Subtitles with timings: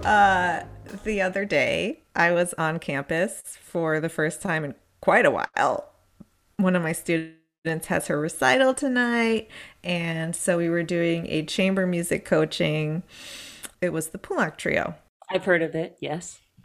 [0.06, 0.64] Uh,
[1.04, 5.90] the other day, I was on campus for the first time in quite a while.
[6.58, 9.50] One of my students has her recital tonight,
[9.84, 13.02] and so we were doing a chamber music coaching.
[13.82, 14.94] It was the Poulenc Trio.
[15.32, 16.40] I've heard of it, yes.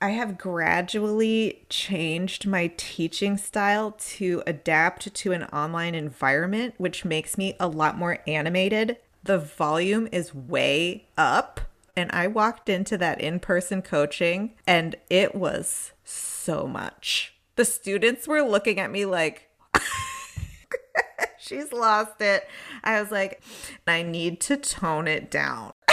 [0.00, 7.38] I have gradually changed my teaching style to adapt to an online environment, which makes
[7.38, 8.96] me a lot more animated.
[9.24, 11.62] The volume is way up.
[11.96, 17.34] And I walked into that in person coaching, and it was so much.
[17.54, 19.48] The students were looking at me like,
[21.38, 22.48] she's lost it.
[22.82, 23.40] I was like,
[23.86, 25.72] I need to tone it down.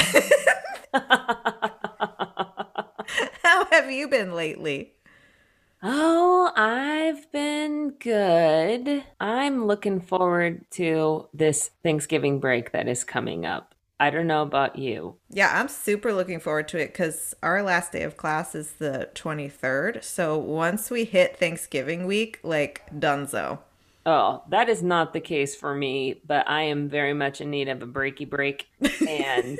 [3.43, 4.93] How have you been lately?
[5.83, 9.03] Oh, I've been good.
[9.19, 13.73] I'm looking forward to this Thanksgiving break that is coming up.
[13.99, 15.15] I don't know about you.
[15.29, 19.09] Yeah, I'm super looking forward to it because our last day of class is the
[19.15, 20.03] 23rd.
[20.03, 23.59] So once we hit Thanksgiving week, like dunzo.
[24.05, 27.69] Oh, that is not the case for me, but I am very much in need
[27.69, 28.67] of a breaky break.
[29.07, 29.59] And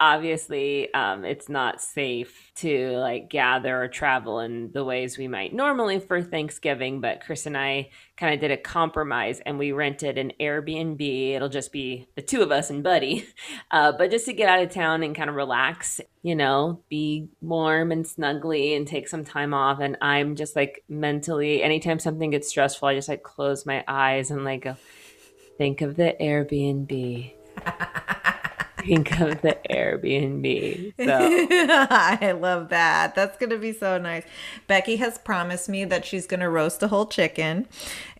[0.00, 5.52] obviously, um, it's not safe to like gather or travel in the ways we might
[5.52, 7.00] normally for Thanksgiving.
[7.00, 11.32] But Chris and I kind of did a compromise and we rented an Airbnb.
[11.34, 13.26] It'll just be the two of us and Buddy,
[13.70, 17.28] uh, but just to get out of town and kind of relax, you know, be
[17.40, 19.80] warm and snuggly and take some time off.
[19.80, 24.30] And I'm just like mentally, anytime something gets stressful, I just like close my eyes
[24.30, 24.76] and like go,
[25.58, 27.32] think of the Airbnb.
[28.86, 30.94] think of the Airbnb.
[30.98, 31.06] So
[31.90, 33.14] I love that.
[33.14, 34.24] That's going to be so nice.
[34.66, 37.66] Becky has promised me that she's going to roast a whole chicken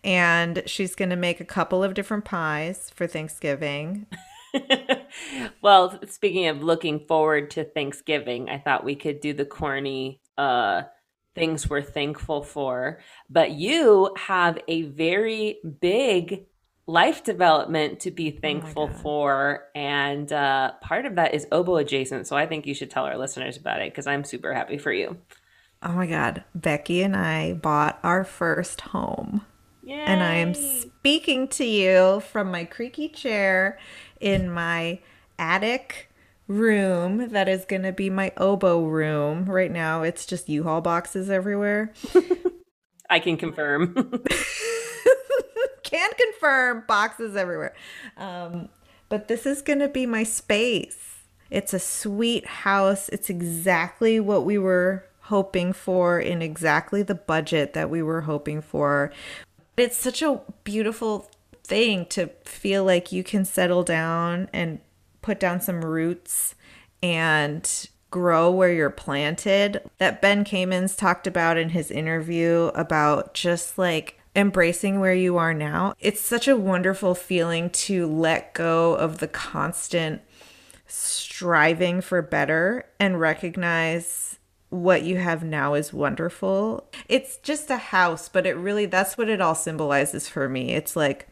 [0.03, 4.05] and she's going to make a couple of different pies for Thanksgiving.
[5.61, 10.83] well, speaking of looking forward to Thanksgiving, I thought we could do the corny uh
[11.37, 12.99] things we're thankful for.
[13.29, 16.47] But you have a very big
[16.87, 19.01] life development to be thankful God.
[19.01, 19.63] for.
[19.75, 22.27] And uh, part of that is oboe adjacent.
[22.27, 24.91] So I think you should tell our listeners about it because I'm super happy for
[24.91, 25.17] you.
[25.83, 26.43] Oh my God.
[26.55, 29.45] Becky and I bought our first home.
[29.89, 33.79] And I am speaking to you from my creaky chair
[34.19, 34.99] in my
[35.39, 36.11] attic
[36.47, 39.45] room that is going to be my oboe room.
[39.45, 41.93] Right now, it's just U Haul boxes everywhere.
[43.09, 44.23] I can confirm.
[45.87, 47.73] Can confirm boxes everywhere.
[48.17, 48.67] Um,
[49.07, 51.23] but this is going to be my space.
[51.49, 53.07] It's a sweet house.
[53.07, 58.61] It's exactly what we were hoping for in exactly the budget that we were hoping
[58.61, 59.13] for.
[59.77, 61.29] It's such a beautiful
[61.63, 64.79] thing to feel like you can settle down and
[65.21, 66.55] put down some roots
[67.01, 69.81] and grow where you're planted.
[69.99, 75.53] That Ben Kamins talked about in his interview about just like embracing where you are
[75.53, 75.95] now.
[75.99, 80.21] It's such a wonderful feeling to let go of the constant
[80.85, 84.37] striving for better and recognize
[84.69, 86.87] what you have now is wonderful.
[87.09, 90.73] It's just a house, but it really that's what it all symbolizes for me.
[90.73, 91.27] It's like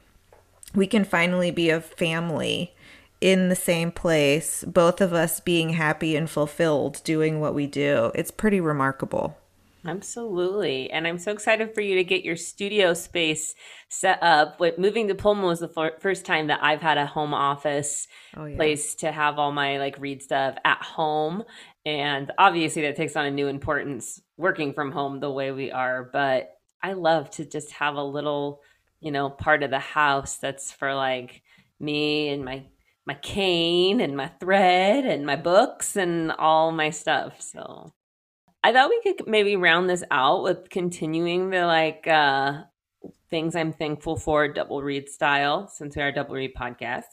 [0.74, 2.74] we can finally be a family
[3.22, 8.12] in the same place, both of us being happy and fulfilled doing what we do.
[8.16, 9.38] It's pretty remarkable.
[9.86, 10.90] Absolutely.
[10.90, 13.54] And I'm so excited for you to get your studio space
[13.90, 14.60] set up.
[14.60, 18.08] With moving to Pullman was the f- first time that I've had a home office
[18.36, 18.56] Oh, yeah.
[18.56, 21.44] place to have all my like reed stuff at home.
[21.86, 26.10] And obviously that takes on a new importance working from home the way we are,
[26.12, 26.50] but
[26.82, 28.62] I love to just have a little,
[29.02, 31.42] you know, part of the house that's for like
[31.80, 32.64] me and my
[33.08, 37.40] my cane and my thread and my books and all my stuff.
[37.40, 37.94] So
[38.66, 42.64] I thought we could maybe round this out with continuing the like uh
[43.30, 47.04] things I'm thankful for double reed style since we are a double reed podcast.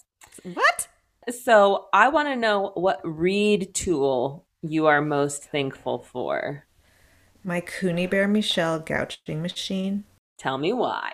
[0.45, 0.89] What?
[1.29, 6.65] So I want to know what reed tool you are most thankful for.
[7.45, 10.05] My Kunibert Michel gouging machine.
[10.39, 11.13] Tell me why.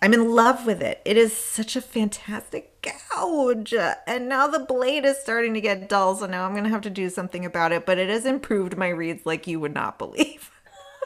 [0.00, 1.00] I'm in love with it.
[1.04, 3.74] It is such a fantastic gouge.
[4.06, 6.82] And now the blade is starting to get dull, so now I'm going to have
[6.82, 7.86] to do something about it.
[7.86, 10.50] But it has improved my reeds like you would not believe.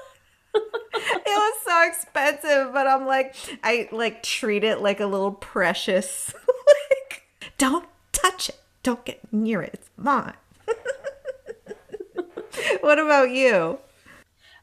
[0.54, 6.32] it was so expensive, but I'm like, I like treat it like a little precious.
[6.34, 7.24] like,
[7.58, 8.60] don't touch it.
[8.82, 9.70] Don't get near it.
[9.74, 10.34] It's mine.
[12.80, 13.78] what about you?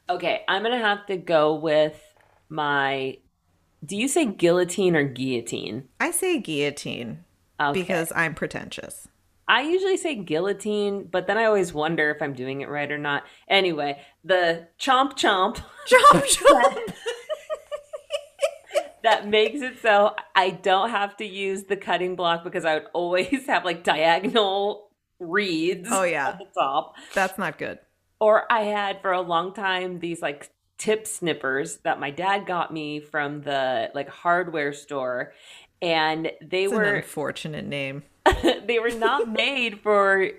[0.08, 2.00] Okay, I'm going to have to go with
[2.48, 3.18] my
[3.84, 5.88] Do you say guillotine or guillotine?
[6.00, 7.24] I say guillotine
[7.60, 7.80] Okay.
[7.80, 9.08] because I'm pretentious.
[9.46, 12.96] I usually say guillotine, but then I always wonder if I'm doing it right or
[12.98, 13.24] not.
[13.48, 16.94] Anyway, the chomp chomp Chomp chomp.
[19.02, 22.86] that makes it so I don't have to use the cutting block because I would
[22.94, 24.88] always have like diagonal
[25.20, 26.30] reeds Oh, yeah.
[26.30, 26.94] at the top.
[27.12, 27.78] That's not good.
[28.20, 32.72] Or I had for a long time these like tip snippers that my dad got
[32.72, 35.32] me from the like hardware store
[35.80, 38.02] and they an were unfortunate name.
[38.66, 40.30] they were not made for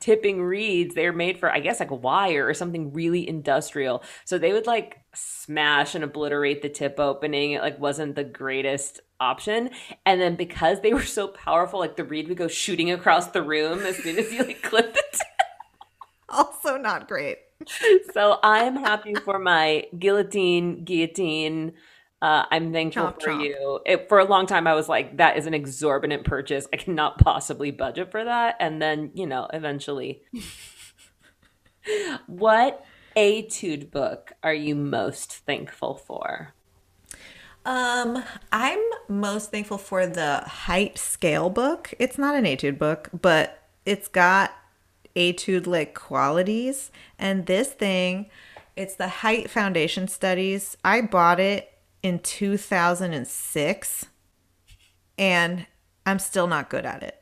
[0.00, 0.94] tipping reeds.
[0.94, 4.02] They were made for, I guess, like wire or something really industrial.
[4.24, 7.52] So they would like smash and obliterate the tip opening.
[7.52, 9.70] It like wasn't the greatest option.
[10.04, 13.42] And then because they were so powerful, like the reed would go shooting across the
[13.42, 15.20] room as soon as you like clipped it.
[16.32, 17.38] Also not great.
[18.12, 21.72] so I'm happy for my guillotine, guillotine.
[22.22, 23.44] Uh, I'm thankful Chomp, for chomp.
[23.44, 23.80] you.
[23.86, 26.66] It, for a long time, I was like, that is an exorbitant purchase.
[26.72, 28.56] I cannot possibly budget for that.
[28.60, 30.22] And then, you know, eventually.
[32.26, 32.84] what
[33.16, 36.54] etude book are you most thankful for?
[37.64, 38.22] Um,
[38.52, 41.94] I'm most thankful for the Hite scale book.
[41.98, 44.52] It's not an etude book, but it's got
[45.14, 46.90] etude like qualities.
[47.18, 48.30] And this thing,
[48.76, 50.76] it's the Hite foundation studies.
[50.84, 51.70] I bought it
[52.02, 54.06] in 2006
[55.18, 55.66] and
[56.06, 57.16] I'm still not good at it.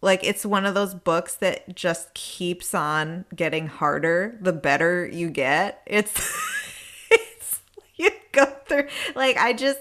[0.00, 5.28] Like it's one of those books that just keeps on getting harder the better you
[5.30, 5.82] get.
[5.86, 6.12] It's
[7.10, 7.60] it's
[7.96, 9.80] you go through like I just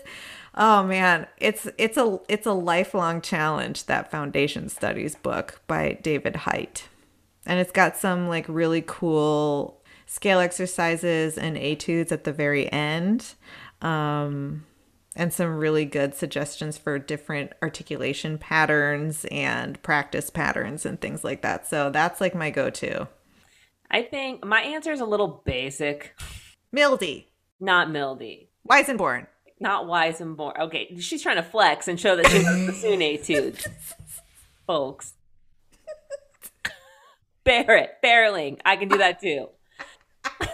[0.56, 6.38] oh man, it's it's a it's a lifelong challenge that foundation studies book by David
[6.38, 6.90] Hite.
[7.48, 13.34] And it's got some like really cool scale exercises and etudes at the very end.
[13.82, 14.66] Um
[15.16, 21.42] and some really good suggestions for different articulation patterns and practice patterns and things like
[21.42, 21.68] that.
[21.68, 23.08] So that's like my go-to.
[23.90, 26.16] I think my answer is a little basic.
[26.72, 27.24] Milde,
[27.60, 28.48] Not Milde.
[28.70, 29.26] Weissenborn.
[29.60, 30.56] Not wise and born.
[30.60, 33.68] Okay, she's trying to flex and show that she knows the bassoon etudes,
[34.68, 35.14] folks.
[37.48, 39.48] Barret, Barreling, I can do that too.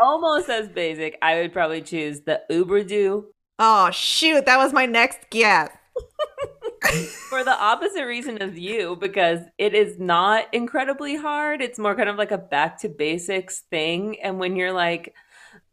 [0.00, 3.24] Almost as basic, I would probably choose the Oubradous
[3.58, 5.70] Oh shoot, that was my next guess.
[7.28, 11.62] for the opposite reason as you, because it is not incredibly hard.
[11.62, 14.20] It's more kind of like a back to basics thing.
[14.20, 15.14] And when you're like,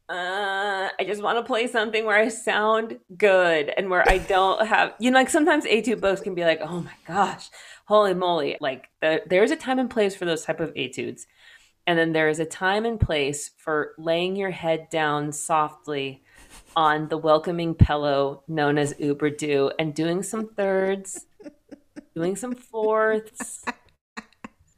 [0.09, 4.65] uh, I just want to play something where I sound good and where I don't
[4.67, 7.49] have, you know, like sometimes etude books can be like, oh my gosh,
[7.89, 8.55] holy moly.
[8.61, 11.25] Like the, there's a time and place for those type of etudes.
[11.87, 16.23] And then there is a time and place for laying your head down softly
[16.75, 21.25] on the welcoming pillow known as Oubradous and doing some thirds,
[22.13, 23.65] doing some fourths,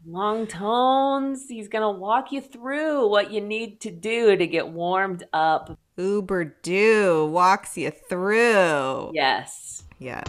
[0.07, 1.47] long tones.
[1.49, 5.77] He's going to walk you through what you need to do to get warmed up.
[5.97, 9.11] Uber do walks you through.
[9.13, 9.83] Yes.
[9.99, 10.23] Yes.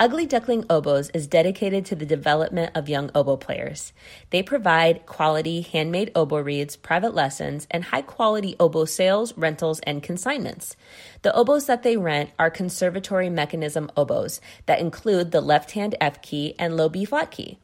[0.00, 3.92] Ugly Duckling Oboes is dedicated to the development of young oboe players.
[4.30, 10.02] They provide quality handmade oboe reeds, private lessons, and high quality oboe sales, rentals, and
[10.02, 10.74] consignments.
[11.20, 16.22] The oboes that they rent are conservatory mechanism oboes that include the left hand F
[16.22, 17.58] key and low B flat key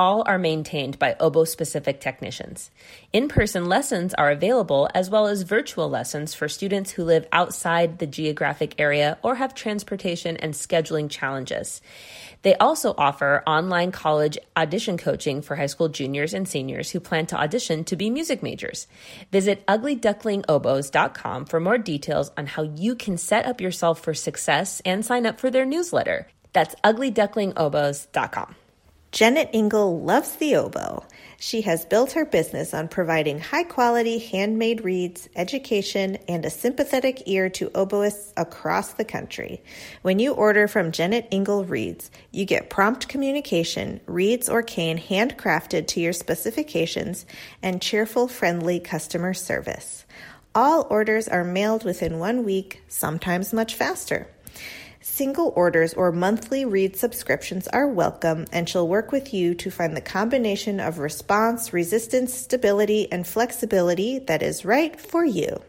[0.00, 2.70] all are maintained by oboe specific technicians.
[3.12, 7.98] In person lessons are available as well as virtual lessons for students who live outside
[7.98, 11.82] the geographic area or have transportation and scheduling challenges.
[12.40, 17.26] They also offer online college audition coaching for high school juniors and seniors who plan
[17.26, 18.86] to audition to be music majors.
[19.30, 25.04] Visit uglyducklingoboes.com for more details on how you can set up yourself for success and
[25.04, 26.26] sign up for their newsletter.
[26.54, 28.54] That's uglyducklingoboes.com.
[29.12, 31.04] Janet Ingle loves the oboe.
[31.36, 37.24] She has built her business on providing high quality handmade reeds, education, and a sympathetic
[37.26, 39.64] ear to oboists across the country.
[40.02, 45.88] When you order from Janet Ingle Reeds, you get prompt communication, reeds or cane handcrafted
[45.88, 47.26] to your specifications,
[47.62, 50.04] and cheerful, friendly customer service.
[50.54, 54.28] All orders are mailed within one week, sometimes much faster.
[55.02, 59.96] Single orders or monthly reed subscriptions are welcome, and she'll work with you to find
[59.96, 65.62] the combination of response, resistance, stability, and flexibility that is right for you.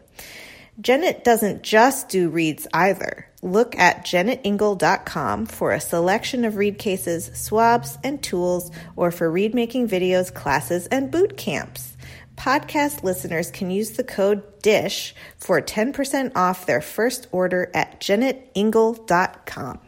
[0.80, 3.26] Janet doesn't just do reeds either.
[3.40, 9.54] Look at janetingle.com for a selection of reed cases, swabs, and tools, or for reed
[9.54, 11.92] making videos, classes, and boot camps
[12.36, 19.80] podcast listeners can use the code DISH for 10% off their first order at janetingle.com.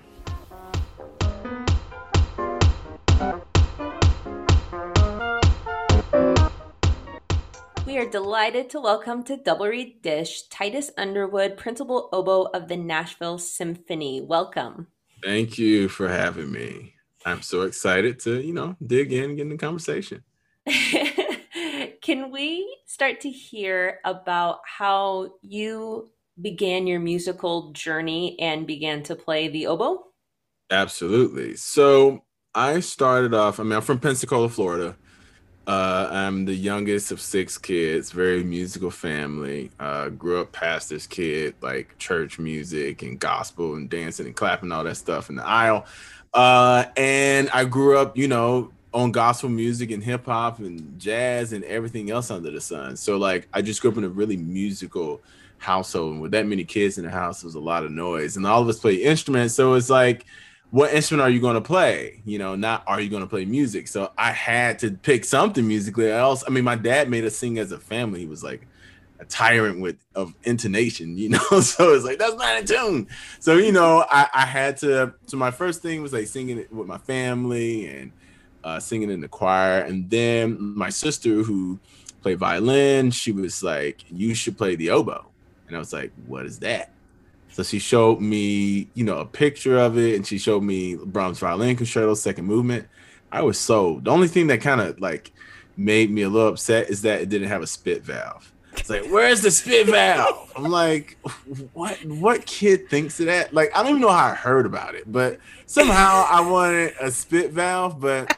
[7.86, 12.76] We are delighted to welcome to Double Reed Dish Titus Underwood, Principal Oboe of the
[12.76, 14.20] Nashville Symphony.
[14.20, 14.88] Welcome.
[15.22, 16.94] Thank you for having me.
[17.24, 20.24] I'm so excited to, you know, dig in and get in the conversation.
[22.00, 29.14] Can we start to hear about how you began your musical journey and began to
[29.14, 30.04] play the oboe?
[30.70, 31.56] Absolutely.
[31.56, 34.96] So I started off, I mean, I'm from Pensacola, Florida.
[35.66, 39.70] Uh, I'm the youngest of six kids, very musical family.
[39.80, 44.84] Uh, grew up pastor's kid, like church music and gospel and dancing and clapping, all
[44.84, 45.86] that stuff in the aisle.
[46.34, 51.52] Uh, and I grew up, you know, on gospel music and hip hop and jazz
[51.52, 52.96] and everything else under the sun.
[52.96, 55.20] So like I just grew up in a really musical
[55.58, 58.36] household and with that many kids in the house it was a lot of noise.
[58.36, 60.24] And all of us play instruments so it's like
[60.70, 62.22] what instrument are you going to play?
[62.24, 63.88] You know not are you going to play music?
[63.88, 67.58] So i had to pick something musically else i mean my dad made us sing
[67.58, 68.20] as a family.
[68.20, 68.64] He was like
[69.18, 71.60] a tyrant with of intonation you know?
[71.60, 73.08] So it's like that's not in tune.
[73.40, 76.72] So you know i i had to so my first thing was like singing it
[76.72, 78.12] with my family and
[78.64, 79.80] uh, singing in the choir.
[79.80, 81.78] And then my sister, who
[82.22, 85.26] played violin, she was like, "You should play the oboe,"
[85.68, 86.90] and I was like, "What is that?"
[87.54, 91.38] So she showed me, you know, a picture of it, and she showed me Brahms
[91.38, 92.88] violin concerto, second movement.
[93.30, 94.06] I was sold.
[94.06, 95.32] The only thing that kind of like
[95.76, 98.52] made me a little upset is that it didn't have a spit valve.
[98.76, 100.52] It's like, where's the spit valve?
[100.56, 101.16] I'm like,
[101.74, 101.96] what?
[102.06, 103.54] What kid thinks of that?
[103.54, 107.10] Like, I don't even know how I heard about it, but somehow I wanted a
[107.10, 108.00] spit valve.
[108.00, 108.36] But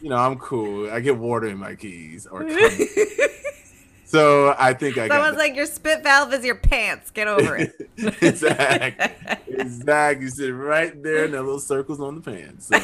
[0.00, 0.90] you know, I'm cool.
[0.90, 2.48] I get water in my keys or.
[4.04, 5.08] so I think I.
[5.08, 7.10] Someone's like, your spit valve is your pants.
[7.10, 7.72] Get over it.
[8.22, 9.36] exactly.
[9.48, 10.24] exactly.
[10.24, 12.66] You sit right there, in the little circles on the pants.
[12.66, 12.78] So.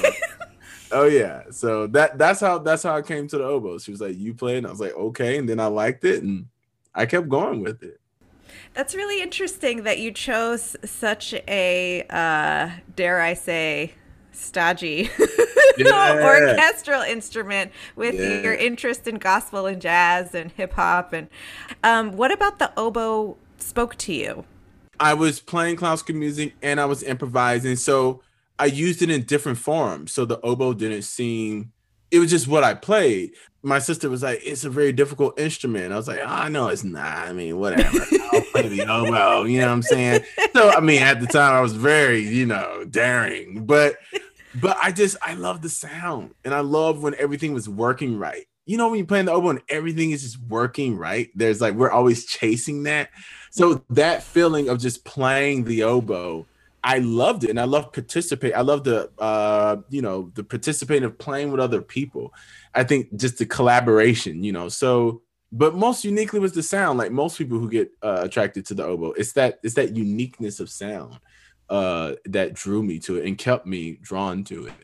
[0.92, 1.44] oh yeah.
[1.50, 3.78] So that that's how that's how I came to the oboe.
[3.78, 6.22] She was like, "You play," and I was like, "Okay." And then I liked it,
[6.22, 6.46] and
[6.94, 8.00] I kept going with it.
[8.74, 13.94] That's really interesting that you chose such a uh, dare I say
[14.34, 15.10] stodgy
[15.78, 16.20] yeah.
[16.22, 18.40] orchestral instrument with yeah.
[18.40, 21.12] your interest in gospel and jazz and hip hop.
[21.12, 21.28] And
[21.82, 24.44] um, what about the oboe spoke to you?
[25.00, 28.22] I was playing classical music and I was improvising, so
[28.58, 30.12] I used it in different forms.
[30.12, 31.72] So the oboe didn't seem.
[32.14, 33.32] It was just what I played.
[33.62, 36.48] My sister was like, "It's a very difficult instrument." I was like, ah, oh, "I
[36.48, 37.28] know it's not.
[37.28, 37.98] I mean, whatever.
[38.32, 40.24] I'll play the oboe." You know what I'm saying?
[40.54, 43.96] So, I mean, at the time, I was very, you know, daring, but
[44.60, 48.46] but I just I love the sound and I love when everything was working right.
[48.66, 51.30] You know when you're playing the oboe and everything is just working right.
[51.34, 53.10] There's like we're always chasing that.
[53.50, 56.46] So that feeling of just playing the oboe,
[56.84, 58.54] I loved it and I love participate.
[58.54, 62.32] I love the uh you know the participating of playing with other people.
[62.74, 64.68] I think just the collaboration, you know.
[64.68, 66.98] So but most uniquely was the sound.
[66.98, 70.60] Like most people who get uh, attracted to the oboe, it's that it's that uniqueness
[70.60, 71.20] of sound
[71.70, 74.74] uh, that drew me to it and kept me drawn to it.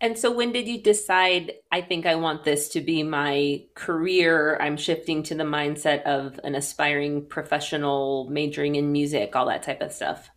[0.00, 4.56] And so, when did you decide, I think I want this to be my career?
[4.60, 9.80] I'm shifting to the mindset of an aspiring professional, majoring in music, all that type
[9.80, 10.30] of stuff.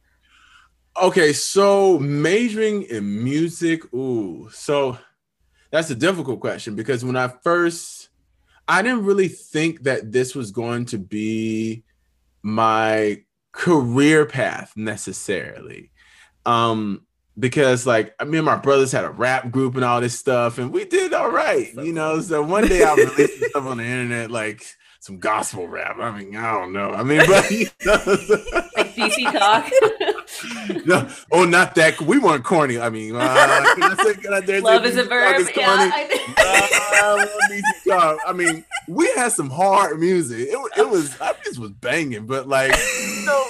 [0.99, 4.97] Okay, so majoring in music, ooh, so
[5.71, 8.09] that's a difficult question because when I first,
[8.67, 11.83] I didn't really think that this was going to be
[12.43, 15.91] my career path necessarily.
[16.45, 17.05] Um,
[17.39, 20.71] because like me and my brothers had a rap group and all this stuff, and
[20.71, 22.19] we did all right, you know.
[22.19, 24.65] So one day I released stuff on the internet like
[24.99, 25.97] some gospel rap.
[25.99, 26.91] I mean, I don't know.
[26.91, 27.93] I mean, but you know,
[28.75, 29.71] like DC talk.
[30.85, 31.99] no, oh, not that.
[32.01, 32.79] We weren't corny.
[32.79, 35.47] I mean, uh, I say, I love is a verb.
[35.55, 37.27] Yeah, I,
[37.91, 38.17] uh.
[38.25, 40.47] I mean, we had some hard music.
[40.49, 43.45] It, it was, I just was banging, but like, you know,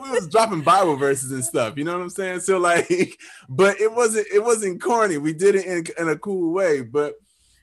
[0.00, 1.76] we was dropping Bible verses and stuff.
[1.76, 2.40] You know what I'm saying?
[2.40, 5.18] So like, but it wasn't, it wasn't corny.
[5.18, 7.14] We did it in, in a cool way, but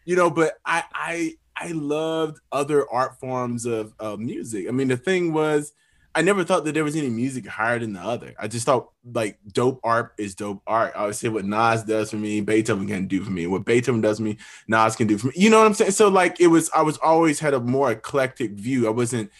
[0.05, 4.67] you know, but I, I, I loved other art forms of, of music.
[4.67, 5.73] I mean, the thing was,
[6.15, 8.33] I never thought that there was any music higher than the other.
[8.39, 10.93] I just thought like dope art is dope art.
[10.95, 13.45] I would say what Nas does for me, Beethoven can do for me.
[13.47, 14.37] What Beethoven does for me,
[14.67, 15.33] Nas can do for me.
[15.35, 15.91] You know what I'm saying?
[15.91, 18.87] So like it was, I was always had a more eclectic view.
[18.87, 19.31] I wasn't,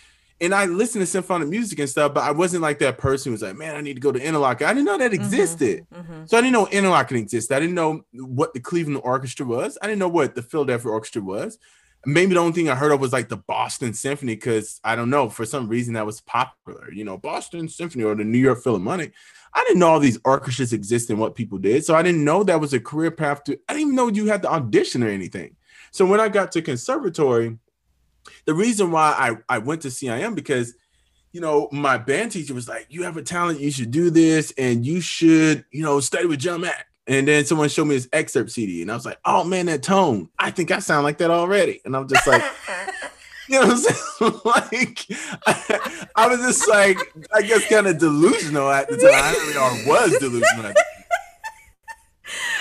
[0.41, 3.33] and I listened to symphonic music and stuff, but I wasn't like that person who
[3.33, 4.65] was like, man, I need to go to Interlochen.
[4.65, 5.21] I didn't know that mm-hmm.
[5.21, 5.85] existed.
[5.93, 6.25] Mm-hmm, mm-hmm.
[6.27, 7.55] So I didn't know Interlochen existed.
[7.55, 9.77] I didn't know what the Cleveland Orchestra was.
[9.81, 11.57] I didn't know what the Philadelphia Orchestra was
[12.05, 15.09] maybe the only thing I heard of was like the Boston Symphony because I don't
[15.09, 16.91] know for some reason that was popular.
[16.91, 19.13] You know, Boston Symphony or the New York Philharmonic.
[19.53, 22.43] I didn't know all these orchestras exist and what people did, so I didn't know
[22.43, 23.43] that was a career path.
[23.45, 25.55] To I didn't even know you had to audition or anything.
[25.91, 27.57] So when I got to conservatory,
[28.45, 30.75] the reason why I I went to CIM because
[31.31, 33.59] you know, my band teacher was like, "You have a talent.
[33.59, 37.43] You should do this, and you should, you know, study with John Mack." And then
[37.43, 40.29] someone showed me his excerpt CD, and I was like, "Oh man, that tone!
[40.37, 42.43] I think I sound like that already." And I'm just like,
[43.49, 44.41] you know what I'm saying?
[44.45, 45.05] like,
[45.47, 46.99] I, I, was just like,
[47.33, 50.71] I guess, kind of delusional at the time, I or was delusional.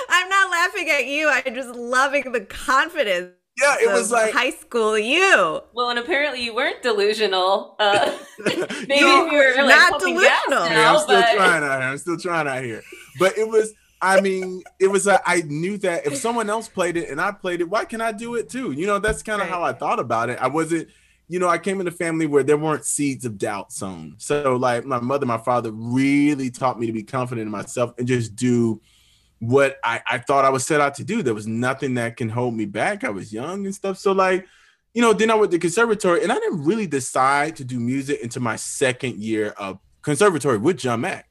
[0.09, 1.29] I'm not laughing at you.
[1.29, 3.33] I'm just loving the confidence.
[3.61, 5.61] Yeah, it was like high school you.
[5.75, 7.77] Well, and apparently you weren't delusional.
[7.79, 10.71] Uh, maybe you were like, not delusional.
[10.71, 11.35] Now, I'm still but...
[11.35, 11.91] trying out here.
[11.91, 12.83] I'm still trying out here.
[13.19, 16.97] But it was I mean, it was a, I knew that if someone else played
[16.97, 18.73] it and I played it, why can I do it too?
[18.73, 19.55] You know, that's kind of right.
[19.55, 20.39] how I thought about it.
[20.41, 20.89] I wasn't,
[21.27, 24.15] you know, I came in a family where there weren't seeds of doubt sown.
[24.19, 28.07] So, like, my mother, my father really taught me to be confident in myself and
[28.07, 28.81] just do
[29.41, 31.23] what I, I thought I was set out to do.
[31.23, 33.05] There was nothing that can hold me back.
[33.05, 33.99] I was young and stuff.
[33.99, 34.47] So, like,
[34.95, 38.21] you know, then I went to conservatory and I didn't really decide to do music
[38.23, 41.28] until my second year of conservatory with John Mack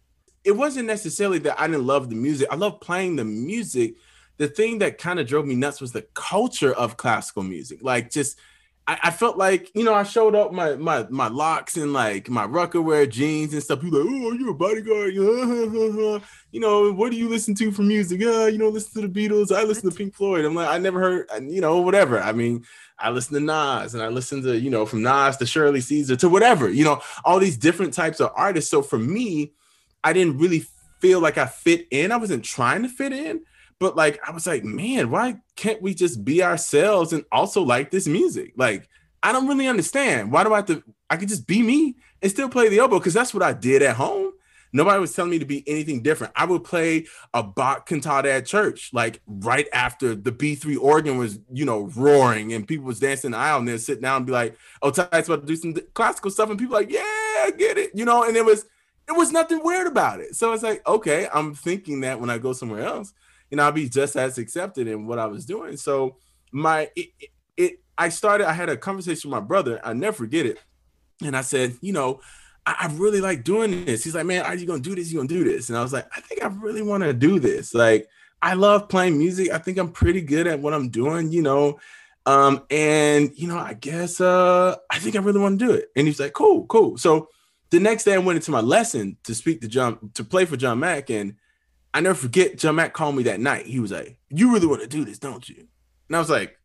[0.47, 2.47] it wasn't necessarily that I didn't love the music.
[2.49, 3.95] I love playing the music.
[4.37, 7.79] The thing that kind of drove me nuts was the culture of classical music.
[7.81, 8.39] Like just
[8.87, 12.29] I, I, felt like, you know, I showed up my my my locks and like
[12.29, 13.81] my Rocawear jeans and stuff.
[13.81, 15.13] People like, oh, you're you a bodyguard?
[16.51, 18.21] you know, what do you listen to for music?
[18.21, 19.53] Uh, you know, listen to the Beatles.
[19.53, 20.45] I listen to Pink Floyd.
[20.45, 22.21] I'm like, I never heard, you know, whatever.
[22.21, 22.63] I mean,
[22.97, 26.15] I listen to Nas and I listen to, you know, from Nas to Shirley Caesar
[26.15, 28.71] to whatever, you know, all these different types of artists.
[28.71, 29.51] So for me,
[30.07, 30.63] I didn't really
[31.01, 32.13] feel like I fit in.
[32.13, 33.41] I wasn't trying to fit in,
[33.77, 37.91] but like I was like, man, why can't we just be ourselves and also like
[37.91, 38.53] this music?
[38.55, 38.87] Like,
[39.21, 40.31] I don't really understand.
[40.31, 40.81] Why do I have to?
[41.09, 43.81] I could just be me and still play the oboe because that's what I did
[43.81, 44.31] at home.
[44.71, 46.31] Nobody was telling me to be anything different.
[46.37, 51.39] I would play a Bach cantata at church, like right after the B3 organ was,
[51.51, 54.31] you know, roaring and people was dancing the aisle and then sit down and be
[54.31, 56.49] like, oh, Ty's about to do some classical stuff.
[56.49, 57.91] And people like, yeah, I get it.
[57.93, 58.65] You know, and it was,
[59.07, 60.35] it was nothing weird about it.
[60.35, 63.13] So it's like, okay, I'm thinking that when I go somewhere else,
[63.49, 65.77] you know, I'll be just as accepted in what I was doing.
[65.77, 66.17] So
[66.51, 67.09] my it,
[67.55, 70.59] it I started, I had a conversation with my brother, I never forget it.
[71.23, 72.21] And I said, you know,
[72.65, 74.03] I, I really like doing this.
[74.03, 75.11] He's like, man, are you gonna do this?
[75.11, 75.69] You gonna do this?
[75.69, 77.73] And I was like, I think I really want to do this.
[77.73, 78.07] Like,
[78.41, 79.49] I love playing music.
[79.51, 81.79] I think I'm pretty good at what I'm doing, you know.
[82.25, 85.89] Um, and you know, I guess uh I think I really want to do it.
[85.95, 86.97] And he's like, cool, cool.
[86.97, 87.29] So
[87.69, 90.57] the next day I went into my lesson to speak to John to play for
[90.57, 91.35] John Mack, and
[91.93, 93.65] I never forget John Mack called me that night.
[93.65, 95.67] He was like, "You really want to do this, don't you?"
[96.07, 96.57] And I was like,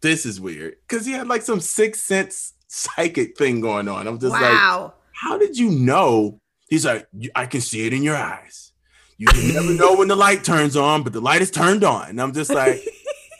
[0.00, 4.06] "This is weird," because he had like some sixth sense psychic thing going on.
[4.06, 4.82] I'm just wow.
[4.82, 8.72] like, "How did you know?" He's like, "I can see it in your eyes.
[9.16, 12.10] You can never know when the light turns on, but the light is turned on."
[12.10, 12.86] And I'm just like,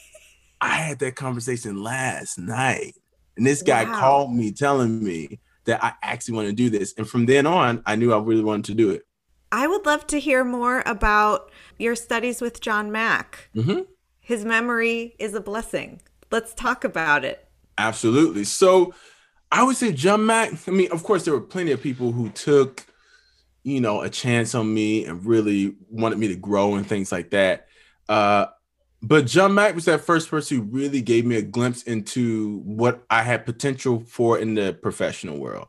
[0.60, 2.94] I had that conversation last night,
[3.36, 4.00] and this guy wow.
[4.00, 6.94] called me telling me that I actually want to do this.
[6.96, 9.06] And from then on, I knew I really wanted to do it.
[9.52, 13.50] I would love to hear more about your studies with John Mack.
[13.54, 13.82] Mm-hmm.
[14.20, 16.00] His memory is a blessing.
[16.30, 17.46] Let's talk about it.
[17.78, 18.44] Absolutely.
[18.44, 18.94] So
[19.52, 20.66] I would say John Mack.
[20.66, 22.84] I mean, of course, there were plenty of people who took,
[23.62, 27.30] you know, a chance on me and really wanted me to grow and things like
[27.30, 27.68] that.
[28.08, 28.46] Uh,
[29.06, 33.04] but John Mack was that first person who really gave me a glimpse into what
[33.10, 35.68] I had potential for in the professional world.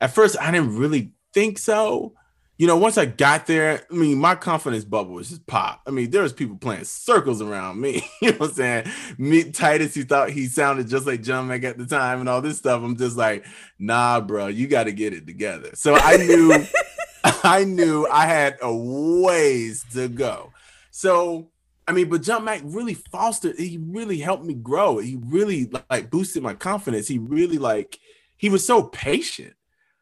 [0.00, 2.14] At first, I didn't really think so.
[2.56, 5.82] You know, once I got there, I mean, my confidence bubble was just pop.
[5.86, 8.02] I mean, there was people playing circles around me.
[8.22, 8.86] you know what I'm saying?
[9.18, 12.40] Me, Titus, he thought he sounded just like John Mack at the time and all
[12.40, 12.82] this stuff.
[12.82, 13.44] I'm just like,
[13.78, 15.70] nah, bro, you got to get it together.
[15.74, 16.66] So I knew,
[17.44, 20.52] I knew I had a ways to go.
[20.90, 21.50] So
[21.86, 24.98] I mean, but John Mack really fostered, he really helped me grow.
[24.98, 27.08] He really like boosted my confidence.
[27.08, 27.98] He really like,
[28.36, 29.54] he was so patient.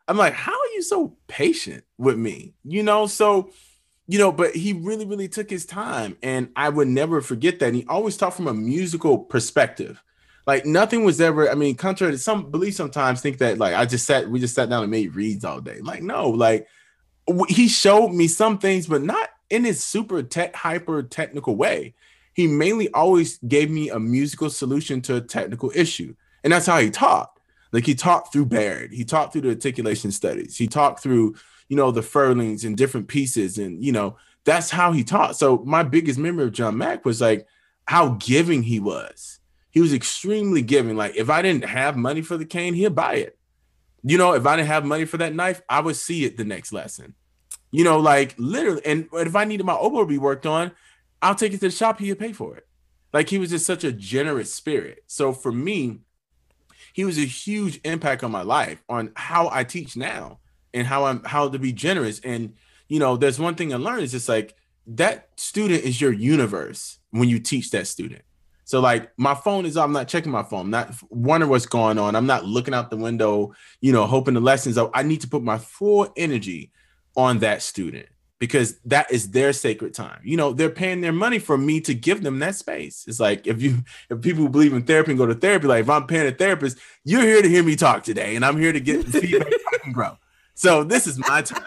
[0.07, 2.55] I'm like, how are you so patient with me?
[2.64, 3.51] You know, so
[4.11, 7.67] you know, but he really, really took his time, and I would never forget that.
[7.67, 10.03] And he always talked from a musical perspective.
[10.47, 11.51] Like nothing was ever.
[11.51, 14.55] I mean, contrary to some believe, sometimes think that like I just sat, we just
[14.55, 15.81] sat down and made reeds all day.
[15.83, 16.67] Like no, like
[17.49, 21.95] he showed me some things, but not in his super tech, hyper technical way.
[22.35, 26.79] He mainly always gave me a musical solution to a technical issue, and that's how
[26.79, 27.39] he taught.
[27.73, 31.35] Like he talked through Barret, he talked through the articulation studies, he talked through,
[31.69, 35.37] you know, the Ferlings and different pieces, and you know, that's how he taught.
[35.37, 37.47] So my biggest memory of John Mack was like
[37.87, 39.41] how giving he was.
[39.71, 40.97] He was extremely giving.
[40.97, 43.39] Like if I didn't have money for the cane, he'd buy it.
[44.03, 46.45] You know, if I didn't have money for that knife, I would see it the
[46.45, 47.15] next lesson.
[47.71, 50.73] You know, like literally, and if I needed my oboe to be worked on,
[51.21, 52.67] I'll take it to the shop, he'd pay for it.
[53.13, 55.05] Like he was just such a generous spirit.
[55.07, 56.01] So for me,
[56.93, 60.41] he was a huge impact on my life on how I teach now
[60.75, 62.21] and how I'm how to be generous.
[62.21, 62.55] And
[62.89, 64.55] you know, there's one thing I learned is just like
[64.87, 68.23] that student is your universe when you teach that student.
[68.65, 72.15] So like my phone is I'm not checking my phone, not wondering what's going on.
[72.15, 74.79] I'm not looking out the window, you know, hoping the lessons.
[74.93, 76.71] I need to put my full energy
[77.19, 78.07] on that student
[78.39, 80.21] because that is their sacred time.
[80.23, 83.05] You know, they're paying their money for me to give them that space.
[83.09, 83.79] It's like if you
[84.09, 86.79] if people believe in therapy and go to therapy, like if I'm paying a therapist,
[87.05, 89.93] you're here to hear me talk today, and I'm here to get feedback I can
[89.93, 90.17] grow.
[90.55, 91.63] So this is my time.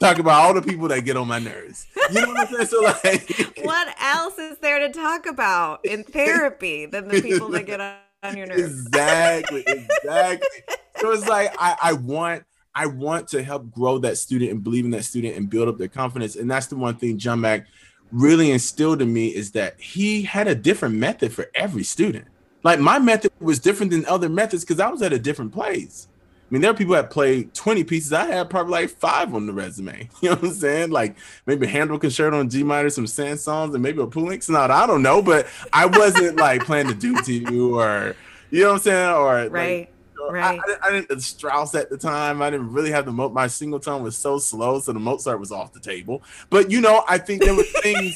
[0.00, 1.86] Talk about all the people that get on my nerves.
[2.12, 2.66] You know what I'm saying?
[2.66, 7.66] So like what else is there to talk about in therapy than the people that
[7.66, 8.62] get on your nerves?
[8.86, 10.48] Exactly, exactly.
[10.96, 12.44] so it's like I, I want
[12.78, 15.78] I want to help grow that student and believe in that student and build up
[15.78, 16.36] their confidence.
[16.36, 17.66] And that's the one thing John Mack
[18.12, 22.26] really instilled in me is that he had a different method for every student.
[22.62, 26.06] Like my method was different than other methods because I was at a different place.
[26.48, 28.12] I mean, there are people that play 20 pieces.
[28.12, 30.08] I had probably like five on the resume.
[30.22, 30.90] You know what I'm saying?
[30.90, 34.72] Like maybe Handel concerto on G minor, some Saint-Saëns, and maybe a Poulenc sonata.
[34.72, 38.14] I don't know, but I wasn't like playing the Dutilleux or
[38.52, 39.10] you know what I'm saying?
[39.10, 39.80] Or right.
[39.80, 39.94] Like,
[40.30, 40.60] Right.
[40.82, 42.42] I, I, didn't Strauss at the time.
[42.42, 45.40] I didn't really have the mo- my single tone was so slow, so the Mozart
[45.40, 46.22] was off the table.
[46.50, 48.14] But you know, I think there were things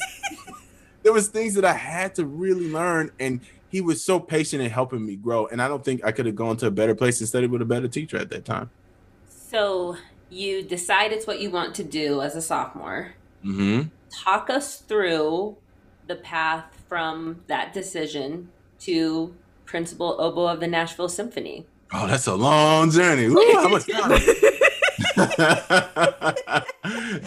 [1.03, 3.39] there was things that I had to really learn, and
[3.69, 5.47] he was so patient in helping me grow.
[5.47, 7.61] And I don't think I could have gone to a better place and studied with
[7.61, 8.69] a better teacher at that time.
[9.27, 9.97] So
[10.29, 13.13] you decide it's what you want to do as a sophomore.
[13.43, 13.89] Mm-hmm.
[14.11, 15.57] Talk us through
[16.07, 19.33] the path from that decision to
[19.65, 21.65] principal oboe of the Nashville Symphony.
[21.95, 23.29] Oh, that's a long journey.
[23.29, 24.19] Woo, how much time?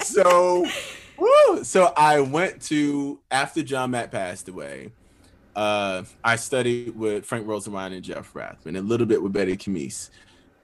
[0.03, 0.67] so,
[1.17, 4.91] woo, so I went to after John Mack passed away.
[5.55, 10.11] Uh, I studied with Frank Rosenwein and Jeff Rathbun, a little bit with Betty Camus,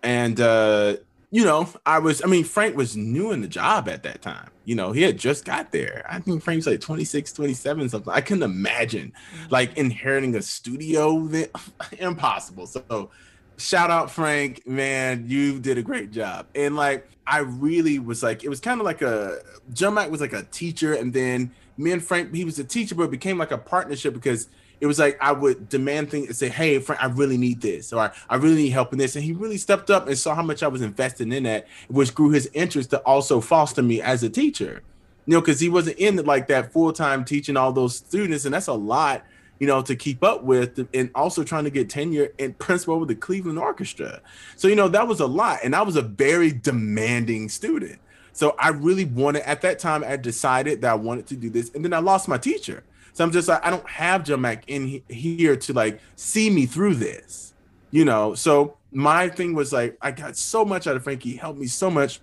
[0.03, 0.97] and uh,
[1.31, 2.23] you know, I was.
[2.23, 4.51] I mean, Frank was new in the job at that time.
[4.67, 6.05] You know, he had just got there.
[6.09, 8.13] I think Frank's like 26, 27, something.
[8.13, 9.13] I couldn't imagine
[9.49, 11.27] like inheriting a studio.
[11.29, 11.51] That
[11.99, 12.67] impossible.
[12.67, 13.11] So
[13.57, 16.47] shout out Frank, man, you did a great job.
[16.55, 19.39] And like I really was like, it was kind of like a
[19.73, 22.95] John Mack was like a teacher, and then me and Frank, he was a teacher,
[22.95, 24.49] but it became like a partnership because
[24.81, 27.93] it was like I would demand things and say, Hey, Frank, I really need this,
[27.93, 29.15] or I really need help in this.
[29.15, 32.15] And he really stepped up and saw how much I was investing in that, which
[32.15, 34.83] grew his interest to also foster me as a teacher.
[35.27, 38.53] You know, because he wasn't in like that full time teaching all those students, and
[38.53, 39.25] that's a lot
[39.63, 43.09] you know, to keep up with, and also trying to get tenure and principal with
[43.09, 44.21] the Cleveland Orchestra.
[44.57, 45.61] So, you know, that was a lot.
[45.63, 48.01] And I was a very demanding student.
[48.33, 51.71] So I really wanted, at that time, I decided that I wanted to do this.
[51.77, 52.83] And then I lost my teacher.
[53.13, 56.67] So I'm just like, I don't have John Mack in here to like see me
[56.67, 57.55] through this,
[57.93, 58.35] you know?
[58.35, 61.69] So my thing was like, I got so much out of Frankie, he helped me
[61.69, 62.21] so much.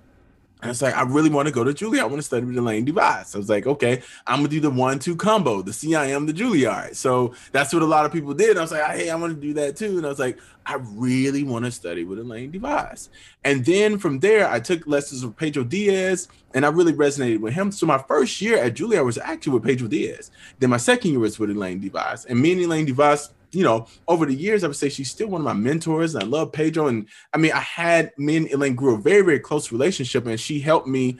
[0.62, 2.02] And it's like, I really want to go to Juilliard.
[2.02, 3.34] I want to study with Elaine Douvas.
[3.34, 6.95] I was like, okay, I'm gonna do the one-two combo, the CIM, the Juilliard.
[6.95, 8.58] So that's what a lot of people did.
[8.58, 9.98] I was like, hey, I want to do that too.
[9.98, 13.08] And I was like, I really want to study with Elaine Douvas.
[13.45, 17.54] And then from there, I took lessons with Pedro Diaz, and I really resonated with
[17.54, 17.72] him.
[17.72, 20.30] So my first year at Juilliard was actually with Pedro Diaz.
[20.60, 22.26] Then my second year was with Elaine Douvas.
[22.26, 25.28] And me and Elaine Douvas you know, over the years, I would say she's still
[25.28, 26.16] one of my mentors.
[26.16, 26.88] And I love Pedro.
[26.88, 30.40] And I mean, I had me and Elaine grew a very, very close relationship, and
[30.40, 31.18] she helped me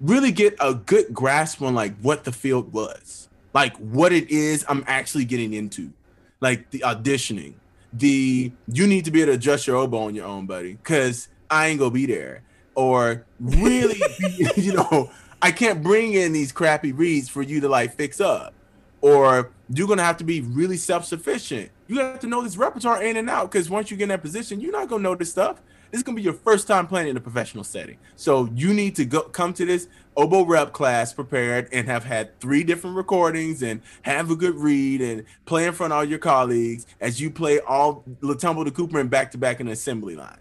[0.00, 4.64] really get a good grasp on like what the field was, like what it is
[4.68, 5.92] I'm actually getting into,
[6.40, 7.54] like the auditioning,
[7.92, 11.28] the you need to be able to adjust your oboe on your own, buddy, because
[11.50, 12.42] I ain't gonna be there.
[12.74, 17.68] Or really, be, you know, I can't bring in these crappy reeds for you to
[17.68, 18.54] like fix up
[19.02, 21.70] or you're gonna have to be really self-sufficient.
[21.86, 24.22] You have to know this repertoire in and out because once you get in that
[24.22, 25.62] position, you're not gonna know this stuff.
[25.90, 27.98] This is gonna be your first time playing in a professional setting.
[28.16, 32.38] So you need to go come to this oboe rep class prepared and have had
[32.40, 36.18] three different recordings and have a good reed and play in front of all your
[36.18, 40.16] colleagues as you play all Le to Cooper and back to back in the assembly
[40.16, 40.38] line.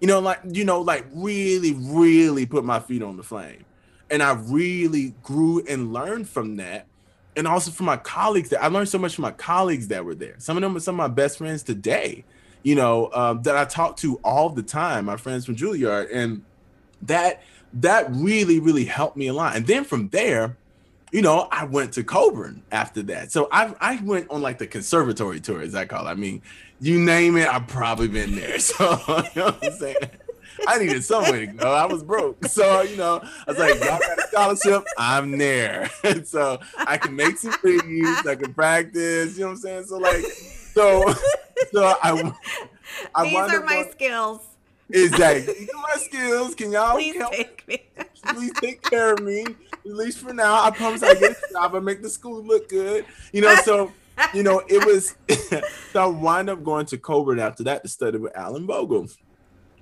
[0.00, 3.64] You know, like you know, like really, really put my feet on the flame.
[4.10, 6.86] And I really grew and learned from that
[7.36, 10.14] and also from my colleagues that I learned so much from my colleagues that were
[10.14, 10.34] there.
[10.38, 12.24] Some of them are some of my best friends today,
[12.62, 16.08] you know, um, that I talk to all the time, my friends from Juilliard.
[16.12, 16.44] And
[17.02, 17.42] that
[17.74, 19.56] that really, really helped me a lot.
[19.56, 20.56] And then from there,
[21.12, 23.32] you know, I went to Colburn after that.
[23.32, 26.10] So I I went on like the conservatory tour, as I call it.
[26.10, 26.42] I mean,
[26.80, 28.58] you name it, I've probably been there.
[28.58, 28.84] So
[29.34, 29.96] you know what I'm saying?
[30.66, 31.72] I needed somewhere to go.
[31.72, 32.38] I was broke.
[32.50, 35.88] So, you know, I was like, y'all got a scholarship, I'm there.
[36.04, 39.84] And so I can make some videos, I can practice, you know what I'm saying?
[39.84, 41.14] So like so
[41.72, 42.32] so I
[43.14, 44.40] I These are my going, skills.
[44.90, 45.54] Exactly.
[45.54, 46.54] These are my skills.
[46.54, 47.82] Can y'all please help, take me?
[48.26, 49.42] please take care of me.
[49.42, 50.62] At least for now.
[50.62, 53.04] I promise I get a job and make the school look good.
[53.32, 53.92] You know, so
[54.34, 55.14] you know, it was
[55.92, 59.08] so I wind up going to Colburn after that to study with Allan Vogel.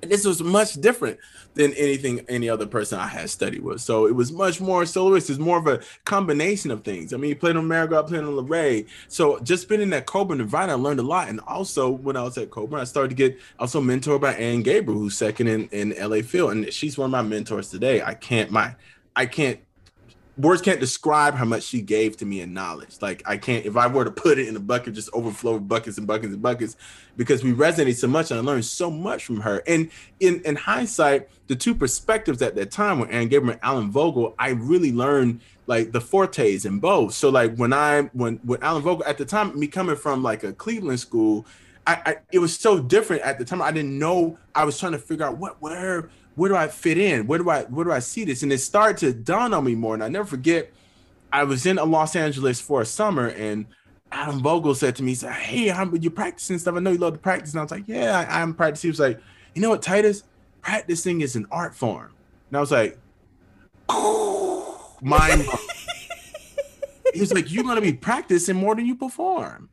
[0.00, 1.18] This was much different
[1.54, 3.80] than anything any other person I had studied with.
[3.80, 5.28] So it was much more soloist.
[5.28, 7.12] It's more of a combination of things.
[7.12, 8.86] I mean, he played on Marigot, played on LeRae.
[9.08, 11.28] So just being in that Colburn environment, I learned a lot.
[11.28, 14.62] And also when I was at Colburn, I started to get also mentored by Ann
[14.62, 16.50] Gabriel, who's second in, in LA Phil.
[16.50, 18.02] And she's one of my mentors today.
[18.02, 18.76] I can't my
[19.16, 19.58] I can't
[20.38, 22.96] words can't describe how much she gave to me in knowledge.
[23.02, 25.98] Like I can't, if I were to put it in a bucket, just overflow buckets
[25.98, 26.76] and buckets and buckets,
[27.16, 29.62] because we resonate so much and I learned so much from her.
[29.66, 33.90] And in in hindsight, the two perspectives at that time with Ann Gabriel and Allan
[33.90, 37.14] Vogel, I really learned like the fortes in both.
[37.14, 40.44] So like when I when when Allan Vogel at the time, me coming from like
[40.44, 41.44] a Cleveland school.
[41.86, 43.62] I, I, it was so different at the time.
[43.62, 44.36] I didn't know.
[44.54, 47.26] I was trying to figure out what where where do I fit in?
[47.26, 48.44] Where do I where do I see this?
[48.44, 49.94] And it started to dawn on me more.
[49.94, 50.72] And I never forget,
[51.32, 53.66] I was in Los Angeles for a summer, and
[54.12, 56.76] Adam Vogel said to me, he said, Hey, I'm you practicing stuff.
[56.76, 57.52] I know you love to practice.
[57.52, 58.88] And I was like, Yeah, I, am practicing.
[58.88, 59.20] He was like,
[59.54, 60.22] you know what, Titus?
[60.62, 62.14] Practicing is an art form.
[62.50, 62.98] And I was like,
[65.02, 65.44] mind
[67.14, 69.70] He was like, You're gonna be practicing more than you perform.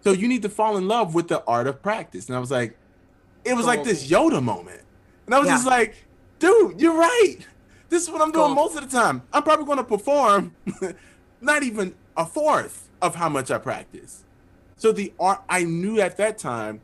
[0.00, 2.26] So you need to fall in love with the art of practice.
[2.26, 2.76] And I was like,
[3.44, 4.82] it was like this Yoda moment.
[5.26, 5.54] And I was yeah.
[5.54, 6.06] just like,
[6.38, 7.38] dude, you're right.
[7.88, 9.22] This is what I'm doing most of the time.
[9.32, 10.54] I'm probably going to perform
[11.40, 14.24] not even a fourth of how much I practice.
[14.76, 16.80] So the art I knew at that time,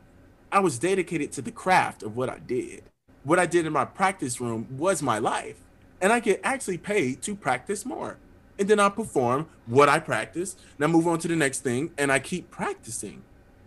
[0.51, 2.83] I was dedicated to the craft of what I did.
[3.23, 5.57] What I did in my practice room was my life.
[6.01, 8.17] And I get actually paid to practice more.
[8.59, 10.55] And then I perform what I practice.
[10.77, 13.23] And I move on to the next thing and I keep practicing.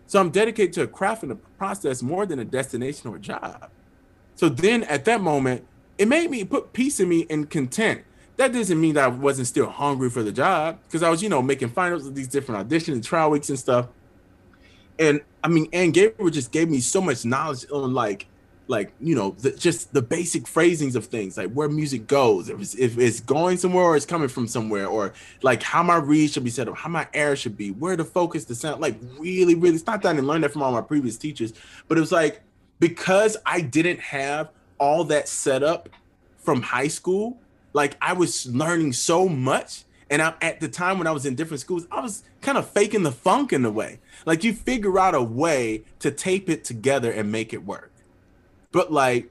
[0.06, 3.20] So I'm dedicated to a craft and a process more than a destination or a
[3.20, 3.70] job.
[4.36, 5.66] So then at that moment,
[5.98, 8.02] it made me put peace in me and content.
[8.36, 11.30] That doesn't mean that I wasn't still hungry for the job because I was, you
[11.30, 13.88] know, making finals of these different auditions and trial weeks and stuff.
[14.98, 18.26] And I mean, Ann Gabriel just gave me so much knowledge on like,
[18.68, 22.60] like you know, the, just the basic phrasings of things, like where music goes, if
[22.60, 26.30] it's, if it's going somewhere or it's coming from somewhere, or like how my reed
[26.30, 28.80] should be set up, how my air should be, where to focus the sound.
[28.80, 31.54] Like really, really, it's not that I didn't learn that from all my previous teachers,
[31.88, 32.42] but it was like
[32.78, 35.88] because I didn't have all that set up
[36.38, 37.38] from high school,
[37.72, 39.84] like I was learning so much.
[40.08, 42.68] And I, at the time when I was in different schools, I was kind of
[42.68, 43.98] faking the funk in a way.
[44.24, 47.90] Like you figure out a way to tape it together and make it work.
[48.70, 49.30] But like,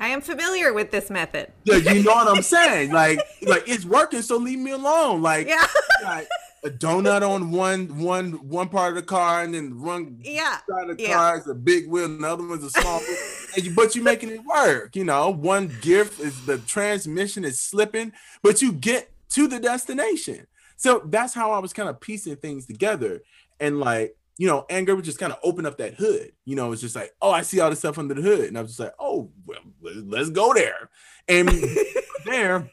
[0.00, 1.50] I am familiar with this method.
[1.64, 2.92] Yeah, you know what I'm saying?
[2.92, 5.22] Like, like it's working, so leave me alone.
[5.22, 5.66] Like, yeah.
[6.02, 6.28] like
[6.64, 10.90] a donut on one one one part of the car, and then one yeah side
[10.90, 11.12] of the yeah.
[11.12, 13.74] car is a big wheel, and the other one's a small wheel.
[13.74, 14.96] but you're making it work.
[14.96, 20.46] You know, one gift is the transmission is slipping, but you get to the destination.
[20.76, 23.22] So that's how I was kind of piecing things together.
[23.60, 26.32] And like, you know, anger would just kind of open up that hood.
[26.44, 28.48] You know, it's just like, oh, I see all this stuff under the hood.
[28.48, 30.90] And I was just like, oh, well, let's go there.
[31.28, 31.48] And
[32.24, 32.70] there,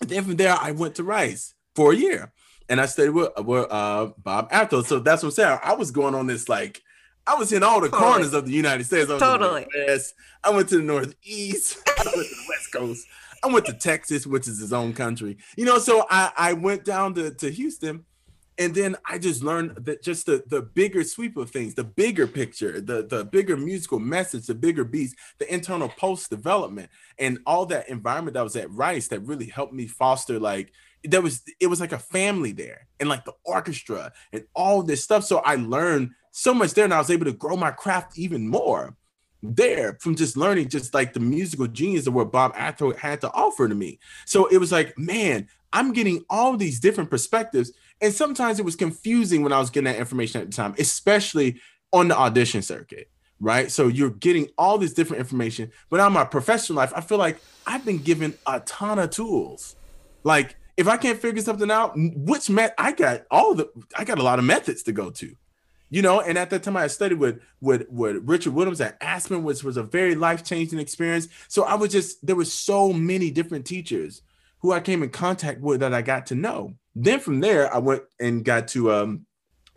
[0.00, 2.32] then from there, I went to Rice for a year.
[2.70, 4.86] And I stayed with, with uh, Bob Atherholt.
[4.86, 5.58] So that's what I'm saying.
[5.62, 6.82] I was going on this like,
[7.26, 8.10] I was in all the totally.
[8.10, 9.10] corners of the United States.
[9.10, 9.66] I totally.
[9.86, 10.14] West.
[10.42, 11.78] I went to the Northeast.
[11.98, 13.06] I went to the West Coast.
[13.42, 15.36] I went to Texas, which is his own country.
[15.56, 18.04] You know, so I, I went down to, to Houston
[18.60, 22.26] and then I just learned that just the, the bigger sweep of things, the bigger
[22.26, 27.64] picture, the, the bigger musical message, the bigger beats, the internal post development, and all
[27.66, 30.72] that environment that was at Rice that really helped me foster like
[31.04, 35.02] there was it was like a family there and like the orchestra and all this
[35.02, 35.24] stuff.
[35.24, 38.48] So I learned so much there and I was able to grow my craft even
[38.48, 38.96] more
[39.42, 43.32] there from just learning just like the musical genius of what Bob Atherholt had to
[43.32, 43.98] offer to me.
[44.26, 47.72] So it was like, man, I'm getting all these different perspectives.
[48.00, 51.60] And sometimes it was confusing when I was getting that information at the time, especially
[51.92, 53.10] on the audition circuit,
[53.40, 53.70] right?
[53.70, 55.70] So you're getting all this different information.
[55.88, 59.76] But on my professional life, I feel like I've been given a ton of tools.
[60.22, 64.18] Like if I can't figure something out, which met I got all the I got
[64.18, 65.34] a lot of methods to go to
[65.90, 66.20] you know?
[66.20, 69.76] And at that time i studied with with with richard woodhams at aspen which was
[69.76, 71.28] a very life-changing experience.
[71.48, 74.22] So i was just there was so many different teachers
[74.60, 76.74] who i came in contact with that i got to know.
[76.94, 79.26] Then from there i went and got to um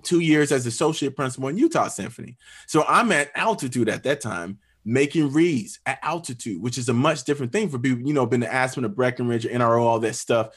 [0.03, 2.37] two years as associate principal in utah symphony.
[2.67, 7.23] So i'm at altitude at that time making reeds at altitude which is a much
[7.23, 10.13] different thing for people you know been to aspen or breckenridge or nro all that
[10.13, 10.49] stuff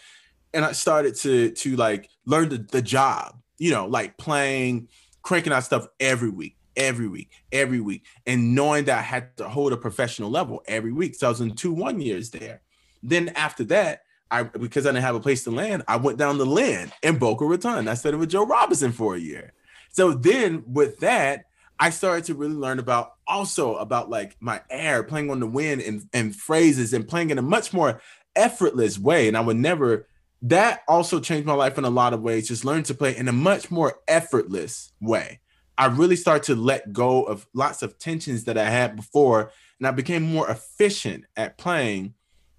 [0.56, 4.88] and i started to to like learn the, the job you know like playing
[5.26, 9.48] cranking out stuff every week, every week, every week, and knowing that I had to
[9.48, 11.16] hold a professional level every week.
[11.16, 12.62] So I was in two one years there.
[13.02, 16.38] Then after that, I because I didn't have a place to land, I went down
[16.38, 17.88] to land in Boca Raton.
[17.88, 19.52] I studied with Joe Robinson for a year.
[19.90, 21.46] So then with that,
[21.78, 25.82] I started to really learn about also about like my air, playing on the wind
[25.82, 28.00] and, and phrases and playing in a much more
[28.36, 29.26] effortless way.
[29.26, 30.06] And I would never
[30.42, 32.48] that also changed my life in a lot of ways.
[32.48, 35.40] Just learn to play in a much more effortless way.
[35.78, 39.86] I really started to let go of lots of tensions that I had before, and
[39.86, 42.14] I became more efficient at playing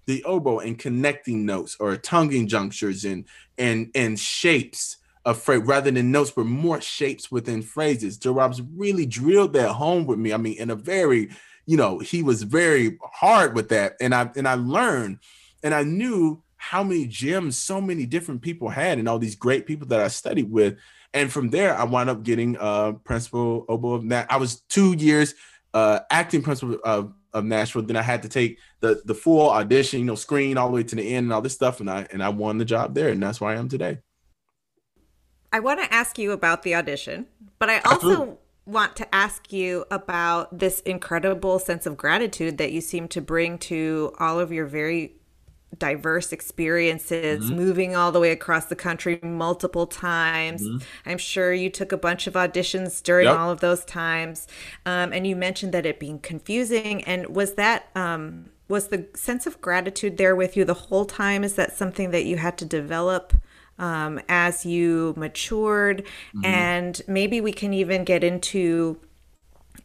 [0.06, 3.24] the oboe and connecting notes or tonguing junctures and
[3.58, 8.16] and and shapes of phrase rather than notes, but more shapes within phrases.
[8.16, 10.32] Joe Robinson really drilled that home with me.
[10.32, 11.28] I mean, in a very,
[11.66, 15.18] you know, he was very hard with that, and I and I learned,
[15.62, 19.64] and I knew how many gems so many different people had and all these great
[19.64, 20.76] people that I studied with.
[21.14, 24.30] And from there, I wound up getting uh principal oboe of that.
[24.30, 25.34] I was two years
[25.72, 27.82] uh acting principal of, of Nashville.
[27.82, 30.82] Then I had to take the the full audition, you know, screen all the way
[30.82, 31.80] to the end and all this stuff.
[31.80, 33.98] And I and I won the job there, and that's where I am today.
[35.50, 37.28] I want to ask you about the audition,
[37.58, 38.36] but I also Absolutely.
[38.66, 43.56] want to ask you about this incredible sense of gratitude that you seem to bring
[43.56, 45.17] to all of your very
[45.76, 47.56] diverse experiences, mm-hmm.
[47.56, 50.62] moving all the way across the country multiple times.
[50.62, 50.78] Mm-hmm.
[51.06, 53.38] I'm sure you took a bunch of auditions during yep.
[53.38, 54.46] all of those times.
[54.86, 57.04] Um, and you mentioned that it being confusing.
[57.04, 61.44] And was that, um, was the sense of gratitude there with you the whole time?
[61.44, 63.34] Is that something that you had to develop?
[63.80, 66.04] Um, as you matured,
[66.34, 66.44] mm-hmm.
[66.44, 68.98] and maybe we can even get into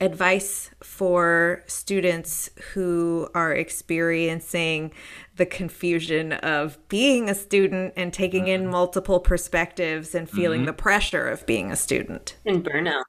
[0.02, 4.92] advice for students who are experiencing
[5.36, 8.72] the confusion of being a student and taking in mm-hmm.
[8.72, 10.68] multiple perspectives and feeling mm-hmm.
[10.68, 13.04] the pressure of being a student and burnout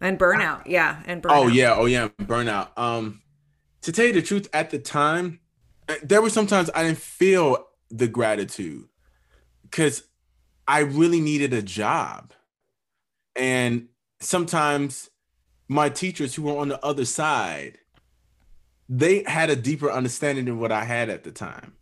[0.00, 1.36] and burnout yeah and burnout.
[1.36, 3.22] oh yeah oh yeah burnout um
[3.82, 5.40] to tell you the truth at the time
[5.88, 8.84] uh, there were sometimes i didn't feel the gratitude
[9.62, 10.02] because
[10.66, 12.32] i really needed a job
[13.36, 13.88] and
[14.20, 15.10] sometimes
[15.68, 17.78] my teachers who were on the other side
[18.88, 21.74] they had a deeper understanding than what I had at the time.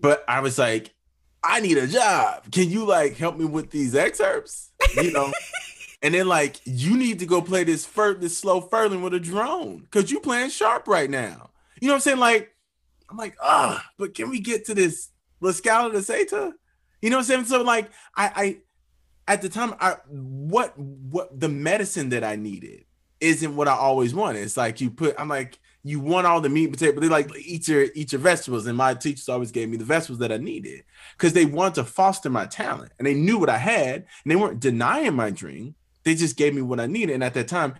[0.00, 0.94] But I was like,
[1.42, 2.50] I need a job.
[2.52, 4.70] Can you like help me with these excerpts?
[4.96, 5.32] You know?
[6.02, 9.20] and then like you need to go play this fur this slow Ferling with a
[9.20, 11.50] drone because you playing sharp right now.
[11.80, 12.18] You know what I'm saying?
[12.18, 12.54] Like,
[13.08, 15.10] I'm like, ah, but can we get to this
[15.40, 16.52] La Scala di Seta?
[17.00, 17.44] You know what I'm saying?
[17.46, 22.84] So like I I at the time I what what the medicine that I needed
[23.20, 24.42] isn't what I always wanted.
[24.42, 27.08] It's like you put I'm like you want all the meat and potato, but they
[27.08, 28.66] like eat your eat your vegetables.
[28.66, 30.84] And my teachers always gave me the vegetables that I needed
[31.16, 34.36] because they wanted to foster my talent and they knew what I had and they
[34.36, 35.74] weren't denying my dream.
[36.04, 37.14] They just gave me what I needed.
[37.14, 37.74] And at that time,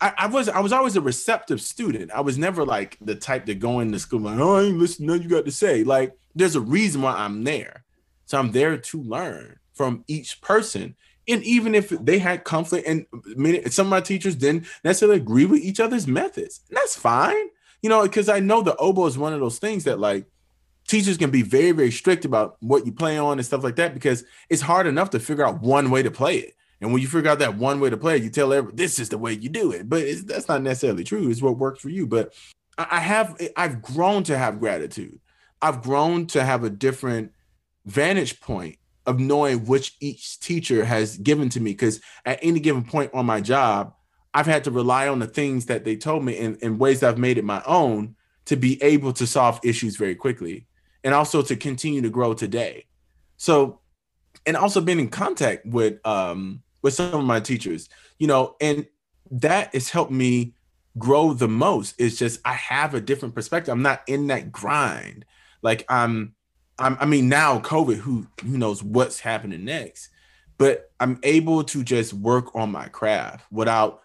[0.00, 2.12] I, I, was I was always a receptive student.
[2.12, 5.08] I was never like the type to go into school like, oh, I ain't listening
[5.08, 5.82] to you got to say.
[5.82, 7.84] Like, there's a reason why I'm there.
[8.26, 10.94] So I'm there to learn from each person.
[11.28, 13.06] And even if they had conflict, and
[13.36, 17.48] many, some of my teachers didn't necessarily agree with each other's methods, that's fine.
[17.82, 20.26] You know, because I know the oboe is one of those things that like
[20.88, 23.94] teachers can be very, very strict about what you play on and stuff like that
[23.94, 26.54] because it's hard enough to figure out one way to play it.
[26.80, 28.98] And when you figure out that one way to play it, you tell everyone this
[28.98, 29.88] is the way you do it.
[29.88, 31.28] But that's not necessarily true.
[31.28, 32.06] It's what works for you.
[32.06, 32.32] But
[32.78, 35.20] I have I've grown to have gratitude.
[35.60, 37.32] I've grown to have a different
[37.84, 38.78] vantage point
[39.08, 41.72] of knowing which each teacher has given to me.
[41.72, 43.94] Because at any given point on my job,
[44.34, 47.08] I've had to rely on the things that they told me in, in ways that
[47.08, 50.66] I've made it my own to be able to solve issues very quickly
[51.02, 52.84] and also to continue to grow today.
[53.38, 53.80] So,
[54.46, 57.88] and also being in contact with um with some of my teachers,
[58.18, 58.86] you know, and
[59.30, 60.54] that has helped me
[60.98, 61.94] grow the most.
[61.98, 63.72] It's just I have a different perspective.
[63.72, 65.24] I'm not in that grind.
[65.62, 66.34] Like I'm
[66.78, 70.10] I mean now COVID, who who knows what's happening next.
[70.58, 74.02] But I'm able to just work on my craft without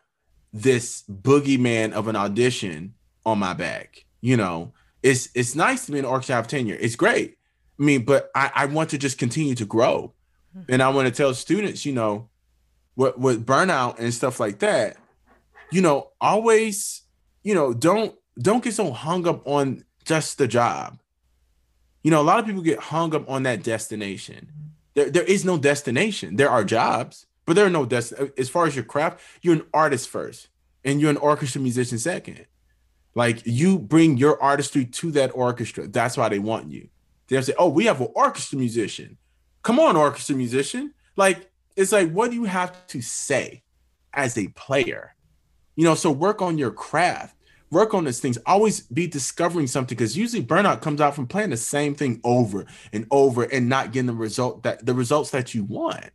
[0.54, 2.94] this boogeyman of an audition
[3.26, 4.06] on my back.
[4.22, 4.72] You know,
[5.02, 6.78] it's it's nice to be an orchestra have tenure.
[6.80, 7.38] It's great.
[7.80, 10.14] I mean, but I, I want to just continue to grow.
[10.54, 10.62] Hmm.
[10.70, 12.30] And I want to tell students, you know,
[12.96, 14.98] what with burnout and stuff like that,
[15.72, 17.02] you know, always,
[17.44, 21.00] you know, don't don't get so hung up on just the job.
[22.04, 24.50] You know, a lot of people get hung up on that destination.
[24.94, 26.36] There, there is no destination.
[26.36, 28.14] There are jobs, but there are no dest.
[28.38, 30.50] As far as your craft, you're an artist first,
[30.84, 32.46] and you're an orchestra musician second.
[33.16, 35.88] Like you bring your artistry to that orchestra.
[35.88, 36.90] That's why they want you.
[37.28, 39.18] They'll say, "Oh, we have an orchestra musician.
[39.62, 43.64] Come on, orchestra musician." Like it's like, what do you have to say
[44.14, 45.16] as a player?
[45.76, 47.36] You know, so work on your craft,
[47.74, 51.50] work on these things, always be discovering something because usually burnout comes out from playing
[51.50, 55.54] the same thing over and over and not getting the result that the results that
[55.54, 56.10] you want.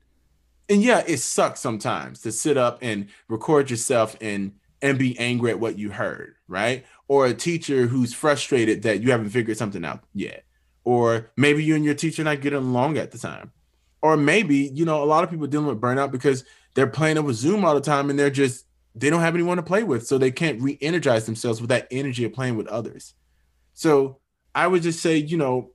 [0.70, 5.50] And yeah, it sucks sometimes to sit up and record yourself and and be angry
[5.50, 6.86] at what you heard, right?
[7.08, 10.44] Or a teacher who's frustrated that you haven't figured something out yet.
[10.84, 13.52] Or maybe you and your teacher not getting along at the time
[14.02, 16.44] or maybe you know a lot of people dealing with burnout because
[16.74, 18.64] they're playing over zoom all the time and they're just
[19.00, 22.24] they don't have anyone to play with so they can't re-energize themselves with that energy
[22.24, 23.14] of playing with others.
[23.74, 24.18] So
[24.54, 25.70] i would just say you know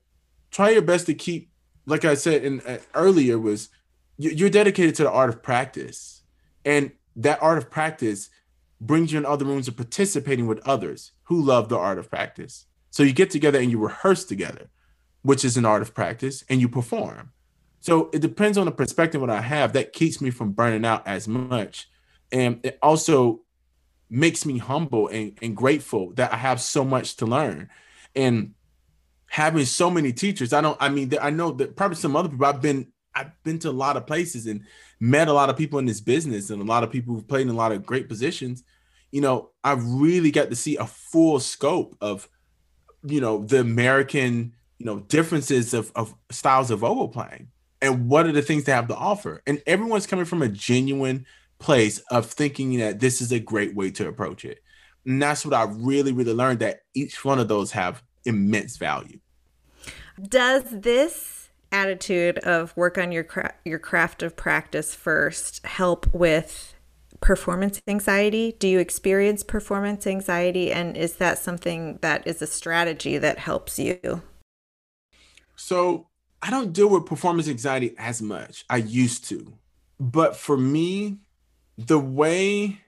[0.51, 1.51] try your best to keep
[1.86, 3.69] like i said in uh, earlier was
[4.17, 6.24] you're dedicated to the art of practice.
[6.65, 8.30] And that art of practice
[8.80, 12.65] brings you in other rooms of participating with others who love the art of practice.
[12.91, 14.69] So you get together and you rehearse together
[15.24, 17.32] which is an art of practice and you perform.
[17.80, 19.74] So it depends on the perspective that I have.
[19.74, 21.89] That keeps me from burning out as much.
[22.34, 23.41] And it also
[24.09, 27.69] makes me humble and, and grateful that I have so much to learn.
[28.15, 28.55] And
[29.27, 32.45] having so many teachers, I don't, I mean, I know that probably some other people
[32.45, 34.61] I've been, I've been to a lot of places and
[34.99, 37.43] met a lot of people in this business and a lot of people who've played
[37.43, 38.63] in a lot of great positions.
[39.11, 42.27] You know, I've really got to see a full scope of,
[43.03, 48.25] you know, the American, you know, differences of, of styles of oboe playing and what
[48.25, 51.25] are the things they have to offer and everyone's coming from a genuine
[51.64, 54.59] place of thinking that this is a great way to approach it
[55.05, 59.20] and that's what i really really learned that each one of those have immense value
[60.28, 66.76] does this attitude of work on your cra- your craft of practice first help with
[67.22, 73.18] performance anxiety do you experience performance anxiety and is that something that is a strategy
[73.18, 74.22] that helps you
[75.55, 76.07] so
[76.43, 78.66] I don't deal with performance anxiety as much.
[78.70, 79.53] I used to.
[79.97, 81.20] But for me,
[81.78, 82.80] the way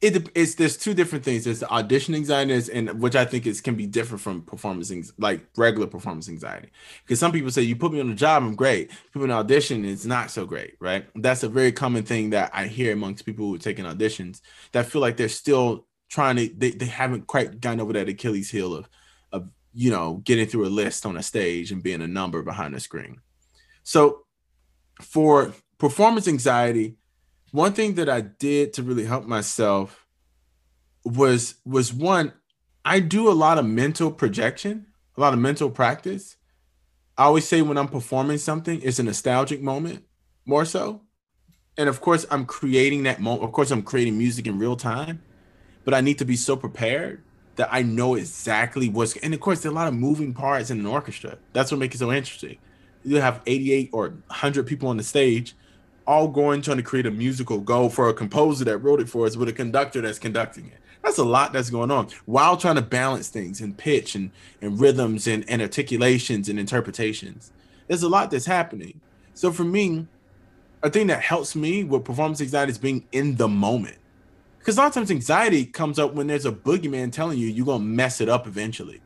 [0.00, 1.44] it is there's two different things.
[1.44, 5.46] There's the audition anxiety and which I think is can be different from performance like
[5.56, 6.70] regular performance anxiety.
[7.04, 8.90] Because some people say you put me on the job, I'm great.
[9.12, 11.06] People in audition, it's not so great, right?
[11.16, 14.40] That's a very common thing that I hear amongst people who are taking auditions
[14.72, 18.50] that feel like they're still trying to they, they haven't quite gotten over that Achilles
[18.50, 18.88] heel of
[19.32, 22.74] of you know, getting through a list on a stage and being a number behind
[22.74, 23.20] the screen.
[23.82, 24.24] So
[25.00, 26.96] for performance anxiety,
[27.52, 30.06] one thing that I did to really help myself
[31.04, 32.32] was was one,
[32.84, 34.86] I do a lot of mental projection,
[35.16, 36.36] a lot of mental practice.
[37.16, 40.04] I always say when I'm performing something, it's a nostalgic moment
[40.46, 41.02] more so.
[41.76, 43.44] And of course, I'm creating that moment.
[43.44, 45.22] Of course, I'm creating music in real time,
[45.84, 47.22] but I need to be so prepared
[47.56, 50.70] that I know exactly what's and of course there are a lot of moving parts
[50.70, 51.36] in an orchestra.
[51.52, 52.58] That's what makes it so interesting.
[53.04, 55.54] You have 88 or 100 people on the stage,
[56.10, 59.26] all going trying to create a musical go for a composer that wrote it for
[59.26, 60.78] us with a conductor that's conducting it.
[61.04, 64.80] That's a lot that's going on while trying to balance things and pitch and, and
[64.80, 67.52] rhythms and, and articulations and interpretations.
[67.86, 69.00] There's a lot that's happening.
[69.34, 70.08] So for me,
[70.82, 73.98] a thing that helps me with performance anxiety is being in the moment.
[74.58, 77.66] Because a lot of times anxiety comes up when there's a boogeyman telling you you're
[77.66, 79.00] gonna mess it up eventually.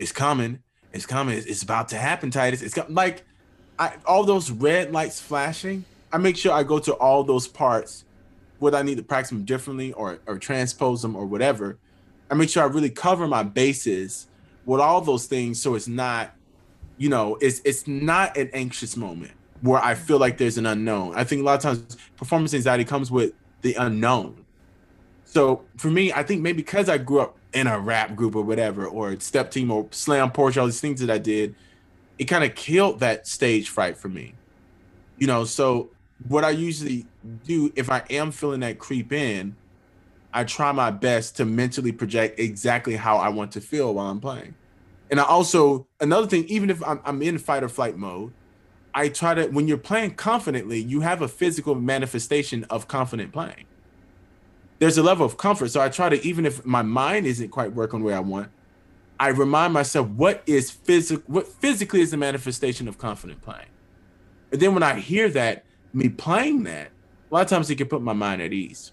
[0.00, 0.58] It's coming.
[0.92, 1.38] It's coming.
[1.38, 2.62] It's, about to happen, Titus.
[2.62, 3.22] It's got, like
[3.78, 5.84] I, all those red lights flashing.
[6.12, 8.04] I make sure I go to all those parts
[8.58, 11.78] whether I need to practice them differently or or transpose them or whatever.
[12.30, 14.28] I make sure I really cover my bases
[14.64, 16.34] with all those things so it's not,
[16.96, 19.32] you know, it's it's not an anxious moment
[19.62, 21.14] where I feel like there's an unknown.
[21.14, 23.32] I think a lot of times performance anxiety comes with
[23.62, 24.44] the unknown.
[25.24, 28.42] So for me, I think maybe because I grew up in a rap group or
[28.42, 31.54] whatever, or step team or slam porch, all these things that I did,
[32.18, 34.34] it kind of killed that stage fright for me.
[35.18, 35.90] You know, so
[36.28, 37.06] what I usually
[37.44, 39.56] do if I am feeling that creep in,
[40.32, 44.20] I try my best to mentally project exactly how I want to feel while I'm
[44.20, 44.54] playing.
[45.10, 48.32] And I also another thing, even if I'm, I'm in fight or flight mode,
[48.94, 53.66] I try to when you're playing confidently, you have a physical manifestation of confident playing.
[54.78, 57.72] There's a level of comfort, so I try to even if my mind isn't quite
[57.72, 58.50] working the way I want,
[59.20, 63.68] I remind myself what is physical, what physically is the manifestation of confident playing.
[64.50, 66.88] And then when I hear that, me playing that,
[67.30, 68.92] a lot of times it can put my mind at ease.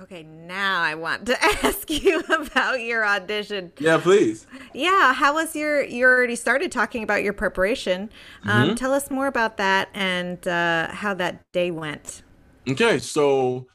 [0.00, 3.72] Okay, now I want to ask you about your audition.
[3.78, 4.44] Yeah, please.
[4.72, 5.82] Yeah, how was your?
[5.84, 8.10] You already started talking about your preparation.
[8.44, 8.76] Um, Mhm.
[8.76, 12.22] Tell us more about that and uh, how that day went.
[12.68, 13.66] Okay, so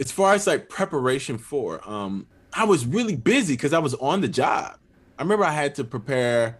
[0.00, 4.22] as far as like preparation for, um, I was really busy because I was on
[4.22, 4.76] the job.
[5.18, 6.58] I remember I had to prepare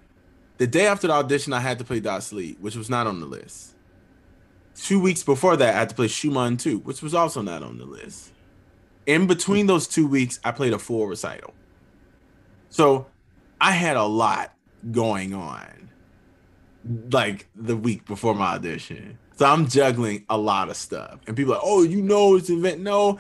[0.59, 1.53] the day after the audition.
[1.55, 3.74] I had to play Dot Sleep, which was not on the list.
[4.75, 7.79] Two weeks before that, I had to play Schumann 2, which was also not on
[7.79, 8.33] the list.
[9.07, 11.55] In between those two weeks, I played a full recital.
[12.71, 13.07] So
[13.61, 14.55] I had a lot
[14.91, 15.91] going on
[17.11, 19.19] like the week before my audition.
[19.37, 21.19] So I'm juggling a lot of stuff.
[21.27, 22.81] And people are like, oh, you know it's event.
[22.81, 23.19] No.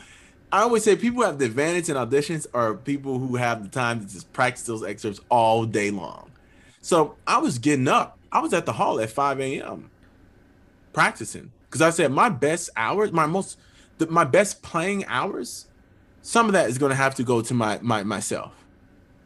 [0.52, 4.00] I always say people have the advantage in auditions are people who have the time
[4.00, 6.30] to just practice those excerpts all day long.
[6.80, 8.18] So I was getting up.
[8.30, 9.90] I was at the hall at 5 a.m.
[10.95, 11.53] practicing.
[11.66, 13.59] Because I said my best hours, my most
[13.99, 15.66] the, my best playing hours,
[16.22, 18.55] some of that is gonna have to go to my my myself.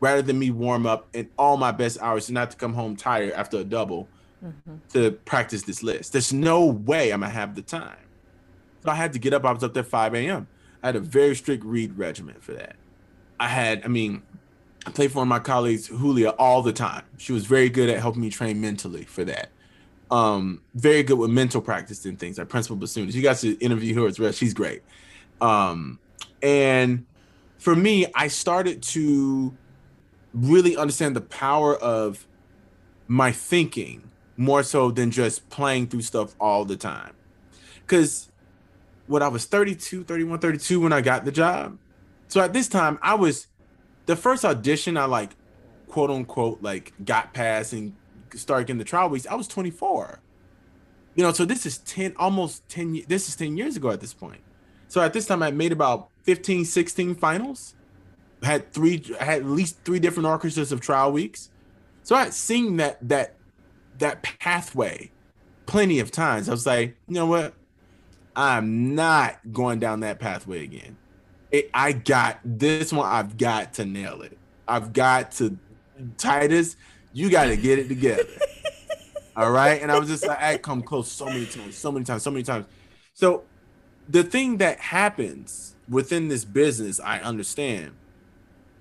[0.01, 2.97] Rather than me warm up and all my best hours and not to come home
[2.97, 4.09] tired after a double
[4.45, 4.77] mm-hmm.
[4.93, 6.13] to practice this list.
[6.13, 7.99] There's no way I'm gonna have the time.
[8.85, 9.45] So I had to get up.
[9.45, 10.47] I was up there 5 a.m.
[10.83, 12.77] I had a very strict reed regimen for that.
[13.41, 14.23] I had, I mean,
[14.87, 17.05] I played for one of my colleagues, Julia, all the time.
[17.17, 19.51] She was very good at helping me train mentally for that.
[20.11, 23.11] Um, very good with mental practice and things like Principal Bassoon.
[23.11, 24.33] You guys should interview her as well.
[24.33, 24.83] She's great.
[25.41, 25.99] Um,
[26.43, 27.05] and
[27.59, 29.55] for me, I started to
[30.33, 32.27] really understand the power of
[33.07, 37.13] my thinking more so than just playing through stuff all the time.
[37.81, 38.31] Because
[39.07, 41.79] when I was 32, 31, 32, when I got the job,
[42.29, 43.49] so at this time, I was
[44.07, 45.31] the first audition I like,
[45.89, 47.95] quote unquote, like got past and
[48.35, 49.27] started getting the trial weeks.
[49.27, 50.21] I was 24.
[51.15, 54.15] You know, so this is 10, almost 10, this is 10 years ago at this
[54.15, 54.41] point.
[54.89, 57.75] So at this time, I made about 15, 16 finals.
[58.43, 61.51] Had three, had at least three different orchestras of trial weeks.
[62.05, 63.35] So I had seen that that
[63.99, 65.11] that pathway
[65.67, 66.49] plenty of times.
[66.49, 67.55] I was like, you know what?
[68.37, 70.97] I'm not going down that pathway again.
[71.51, 73.07] It, I got this one.
[73.07, 74.39] I've got to nail it.
[74.67, 75.59] I've got to
[76.17, 76.77] Titus.
[77.13, 78.25] You got to get it together.
[79.37, 79.81] All right.
[79.81, 82.31] And I was just like, I come close so many times, so many times, so
[82.31, 82.67] many times.
[83.15, 83.45] So
[84.09, 87.93] the thing that happens within this business, I understand,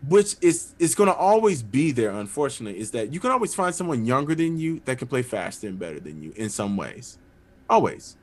[0.08, 2.12] which is it's going to always be there.
[2.12, 5.68] Unfortunately, is that you can always find someone younger than you that can play faster
[5.68, 7.18] and better than you in some ways.
[7.70, 8.16] Always.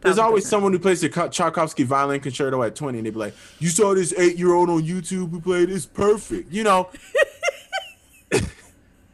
[0.00, 3.34] There's always someone who plays the Tchaikovsky violin concerto at 20, and they'd be like,
[3.58, 6.90] "You saw this eight-year-old on YouTube who played this perfect." You know,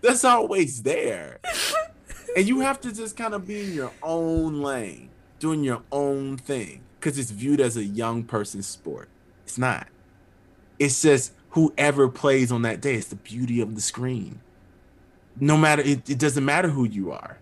[0.00, 1.40] that's always there,
[2.36, 6.36] and you have to just kind of be in your own lane, doing your own
[6.36, 9.08] thing, because it's viewed as a young person's sport.
[9.44, 9.88] It's not.
[10.78, 12.94] It's just whoever plays on that day.
[12.94, 14.40] It's the beauty of the screen.
[15.38, 17.38] No matter it, it doesn't matter who you are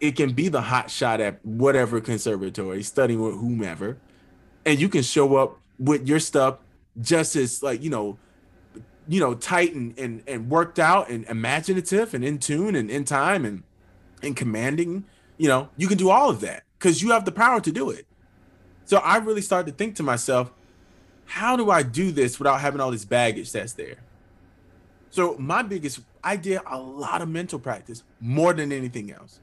[0.00, 3.98] it can be the hot shot at whatever conservatory studying with whomever
[4.64, 6.58] and you can show up with your stuff
[7.00, 8.18] just as like you know
[9.10, 13.04] you know tight and and, and worked out and imaginative and in tune and in
[13.04, 13.64] time and
[14.22, 15.04] and commanding
[15.36, 17.90] you know you can do all of that because you have the power to do
[17.90, 18.06] it.
[18.86, 20.50] So I really started to think to myself,
[21.26, 23.96] how do I do this without having all this baggage that's there?
[25.10, 29.40] So my biggest, I did a lot of mental practice more than anything else.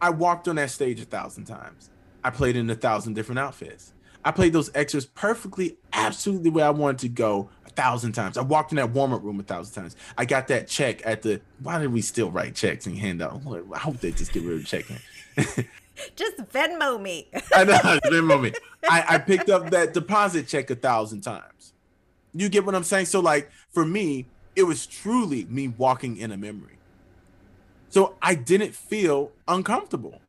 [0.00, 1.90] I walked on that stage a thousand times.
[2.22, 3.92] I played in a thousand different outfits.
[4.24, 8.38] I played those extras perfectly, absolutely where I wanted to go thousand times.
[8.38, 9.96] I walked in that warm up room a thousand times.
[10.16, 11.40] I got that check at the.
[11.60, 13.42] Why did we still write checks and hand out?
[13.74, 14.98] I hope they just get rid of checking.
[16.16, 17.28] just Venmo me.
[17.54, 18.52] I know, Venmo me.
[18.88, 21.72] I, I picked up that deposit check a thousand times.
[22.32, 23.06] You get what I'm saying?
[23.06, 26.78] So, like, for me, it was truly me walking in a memory.
[27.90, 30.20] So I didn't feel uncomfortable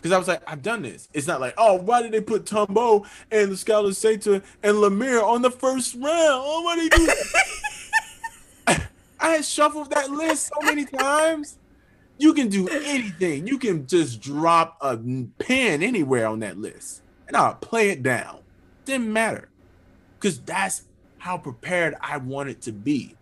[0.00, 1.10] because I was like, I've done this.
[1.12, 4.80] It's not like, oh, why did they put Tombeau and the Scala di Seta and
[4.80, 6.06] La Mer on the first round?
[6.08, 8.82] Oh, they do?
[9.20, 11.58] I had shuffled that list so many times.
[12.16, 13.46] You can do anything.
[13.46, 14.98] You can just drop a
[15.38, 18.38] pen anywhere on that list, and I'll play it down.
[18.86, 19.50] Didn't matter,
[20.18, 20.84] because that's
[21.18, 23.16] how prepared I wanted to be.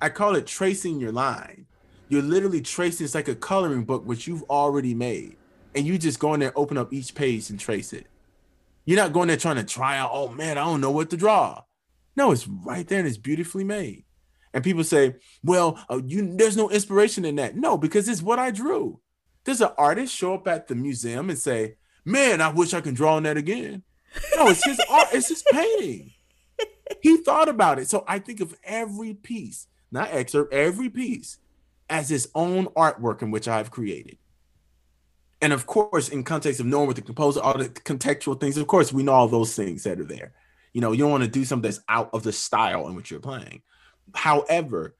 [0.00, 1.66] I call it tracing your line.
[2.08, 3.04] You're literally tracing.
[3.04, 5.36] It's like a coloring book, which you've already made
[5.74, 8.06] and you just go in there, open up each page and trace it.
[8.84, 11.16] You're not going there trying to try out, oh man, I don't know what to
[11.16, 11.62] draw.
[12.16, 14.04] No, it's right there and it's beautifully made.
[14.52, 17.56] And people say, well, uh, you there's no inspiration in that.
[17.56, 19.00] No, because it's what I drew.
[19.44, 22.94] Does an artist show up at the museum and say, man, I wish I could
[22.94, 23.82] draw on that again?
[24.36, 26.12] No, it's his art, it's his painting.
[27.02, 27.88] He thought about it.
[27.88, 31.38] So I think of every piece, not excerpt, every piece
[31.90, 34.18] as his own artwork in which I've created
[35.44, 38.66] and of course, in context of knowing what the composer, all the contextual things, of
[38.66, 40.32] course, we know all those things that are there.
[40.72, 43.10] You know, you don't want to do something that's out of the style in which
[43.10, 43.60] you're playing.
[44.14, 44.96] However,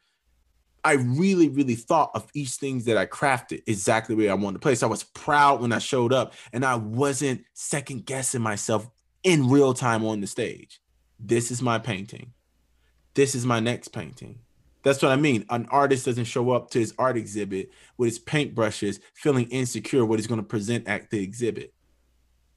[0.84, 4.58] I really, really thought of each things that I crafted exactly where I wanted to
[4.58, 4.74] play.
[4.74, 8.86] So I was proud when I showed up and I wasn't second guessing myself
[9.22, 10.78] in real time on the stage.
[11.18, 12.34] This is my painting.
[13.14, 14.40] This is my next painting.
[14.84, 15.46] That's what I mean.
[15.48, 20.18] An artist doesn't show up to his art exhibit with his paintbrushes, feeling insecure what
[20.18, 21.72] he's going to present at the exhibit.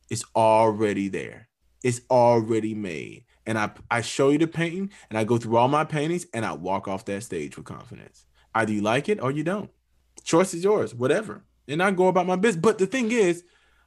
[0.10, 1.48] It's already there.
[1.84, 3.24] It's already made.
[3.46, 6.46] And I, I show you the painting and I go through all my paintings and
[6.46, 8.26] I walk off that stage with confidence.
[8.54, 9.72] Either you like it or you don't.
[10.24, 11.44] Choice is yours, whatever.
[11.68, 12.62] And I go about my business.
[12.62, 13.46] But the thing is,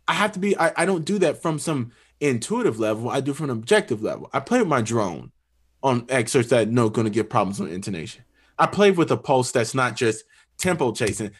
[0.08, 3.10] I have to be, I, I don't do that from some intuitive level.
[3.10, 4.30] I do from an objective level.
[4.32, 5.32] I play with my drone
[5.82, 8.24] on excerpts that going to get problems on intonation.
[8.60, 10.24] I play with a pulse that's not just
[10.58, 11.30] tempo chasing.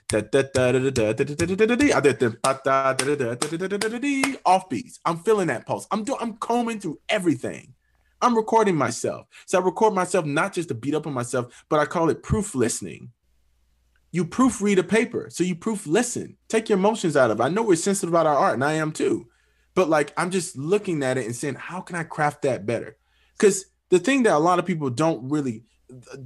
[4.46, 4.98] Offbeats.
[5.04, 5.86] I'm feeling that pulse.
[5.90, 6.18] I'm doing.
[6.20, 7.74] I'm combing through everything.
[8.22, 9.26] I'm recording myself.
[9.46, 12.22] So I record myself not just to beat up on myself, but I call it
[12.22, 13.12] proof listening.
[14.12, 16.36] You proofread a paper, so you proof listen.
[16.48, 17.42] Take your emotions out of it.
[17.42, 19.28] I know we're sensitive about our art, and I am too.
[19.74, 22.96] But like, I'm just looking at it and saying, how can I craft that better?
[23.38, 25.64] Because the thing that a lot of people don't really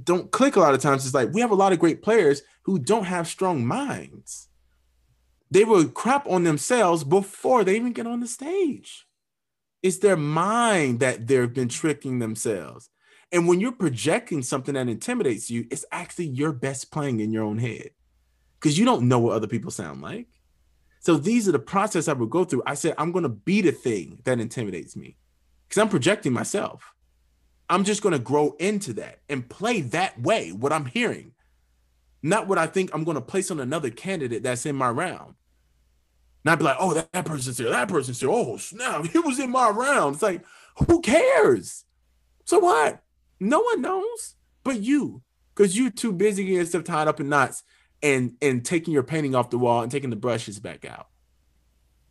[0.03, 2.41] don't click a lot of times is like we have a lot of great players
[2.63, 4.47] who don't have strong minds.
[5.51, 9.07] They will crap on themselves before they even get on the stage.
[9.83, 12.89] It's their mind that they've been tricking themselves.
[13.31, 17.43] And when you're projecting something that intimidates you, it's actually your best playing in your
[17.43, 17.91] own head
[18.59, 20.27] because you don't know what other people sound like.
[21.01, 22.63] So these are the process I would go through.
[22.65, 25.17] I said, I'm going to be the thing that intimidates me
[25.67, 26.94] because I'm projecting myself.
[27.69, 31.31] I'm just going to grow into that and play that way, what I'm hearing,
[32.21, 35.35] not what I think I'm going to place on another candidate that's in my round.
[36.43, 38.29] Not be like, oh, that, that person's here, that person's here.
[38.29, 40.15] Oh, snap, he was in my round.
[40.15, 40.45] It's like,
[40.87, 41.85] who cares?
[42.45, 43.01] So what?
[43.39, 44.35] No one knows
[44.65, 45.21] but you,
[45.53, 47.63] because you're too busy getting stuff tied up in knots
[48.03, 51.07] and and taking your painting off the wall and taking the brushes back out.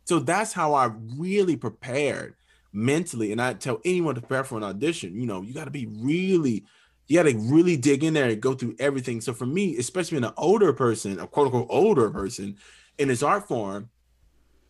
[0.05, 2.35] So that's how I really prepared
[2.75, 3.31] mentally.
[3.31, 5.87] And I tell anyone to prepare for an audition, you know, you got to be
[5.87, 6.65] really,
[7.07, 9.21] you got to really dig in there and go through everything.
[9.21, 12.57] So for me, especially in an older person, a quote unquote older person
[12.97, 13.89] in this art form,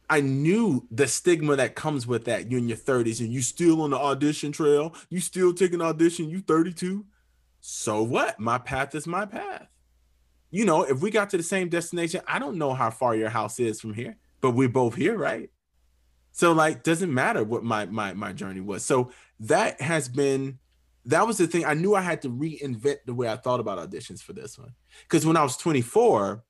[0.09, 2.51] I knew the stigma that comes with that.
[2.51, 6.29] You're in your 30s and you still on the audition trail, you still taking audition,
[6.29, 7.05] you 32.
[7.61, 8.39] So what?
[8.39, 9.67] My path is my path.
[10.51, 13.29] You know, if we got to the same destination, I don't know how far your
[13.29, 15.49] house is from here, but we're both here, right?
[16.36, 18.83] So like doesn't matter what my my my journey was.
[18.83, 19.09] So
[19.39, 20.59] that has been
[21.05, 21.63] that was the thing.
[21.63, 24.73] I knew I had to reinvent the way I thought about auditions for this one.
[25.03, 26.43] Because when I was 24,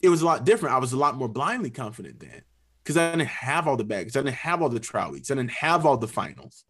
[0.00, 0.74] it was a lot different.
[0.74, 2.42] I was a lot more blindly confident then.
[2.82, 4.16] Because I didn't have all the bags.
[4.16, 5.30] I didn't have all the trial weeks.
[5.30, 6.64] I didn't have all the finals.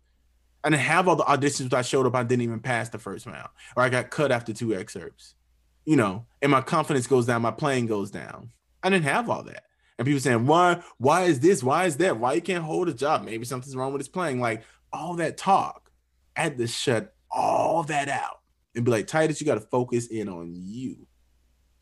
[0.63, 2.15] I didn't have all the auditions that I showed up.
[2.15, 3.49] I didn't even pass the first round.
[3.77, 5.37] Or I got cut after two excerpts.
[5.87, 8.51] You know, and my confidence goes down, my playing goes down.
[8.83, 9.65] I didn't have all that.
[9.99, 11.63] And people saying, why, why is this?
[11.63, 12.19] Why is that?
[12.19, 13.25] Why you can't hold a job?
[13.25, 14.41] Maybe something's wrong with his playing.
[14.41, 14.63] Like
[14.93, 15.91] all that talk.
[16.37, 18.41] I had to shut all that out
[18.75, 21.07] and be like, Titus, you got to focus in on you.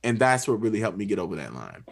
[0.03, 1.85] And that's what really helped me get over that line.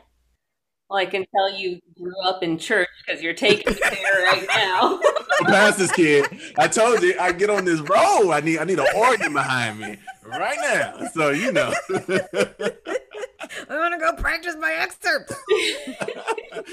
[0.89, 4.99] Well, I can tell you grew up in church because you're taking there right now.
[5.43, 6.27] Pastor's kid.
[6.57, 8.33] I told you I get on this roll.
[8.33, 11.07] I need I need an organ behind me right now.
[11.13, 11.75] So you know.
[13.71, 15.35] I want to go practice my excerpts.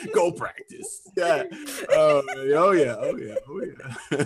[0.13, 1.01] go practice.
[1.15, 1.43] Yeah.
[1.89, 2.95] Oh, oh yeah.
[2.99, 3.35] Oh yeah.
[3.47, 4.25] Oh yeah.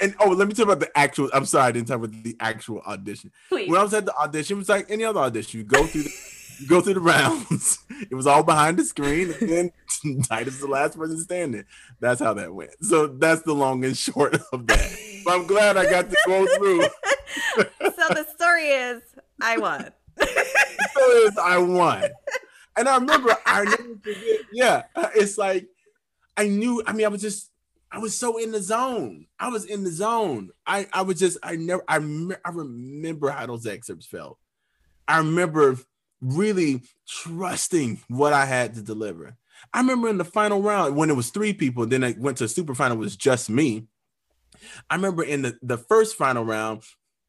[0.00, 1.30] and oh, let me talk about the actual.
[1.32, 3.32] I'm sorry, I didn't talk about the actual audition.
[3.48, 3.68] Please.
[3.68, 5.60] When I was at the audition, it was like any other audition.
[5.60, 6.04] You go through.
[6.04, 6.10] The,
[6.60, 7.78] you go through the rounds.
[8.10, 9.72] It was all behind the screen, and then
[10.24, 11.64] Titus is the last person standing.
[12.00, 12.70] That's how that went.
[12.80, 14.98] So that's the long and short of that.
[15.22, 16.82] But I'm glad I got to go through.
[16.82, 19.02] so the story is,
[19.42, 19.90] I won.
[20.18, 22.04] so is I won.
[22.80, 24.40] And I remember, I never forget.
[24.50, 24.82] Yeah,
[25.14, 25.68] it's like
[26.34, 26.82] I knew.
[26.86, 27.50] I mean, I was just,
[27.92, 29.26] I was so in the zone.
[29.38, 30.48] I was in the zone.
[30.66, 34.38] I, I was just, I never, I, I remember how those excerpts felt.
[35.06, 35.76] I remember
[36.22, 39.36] really trusting what I had to deliver.
[39.74, 42.48] I remember in the final round when it was three people, then I went to
[42.48, 43.88] super final, it was just me.
[44.88, 46.84] I remember in the, the first final round,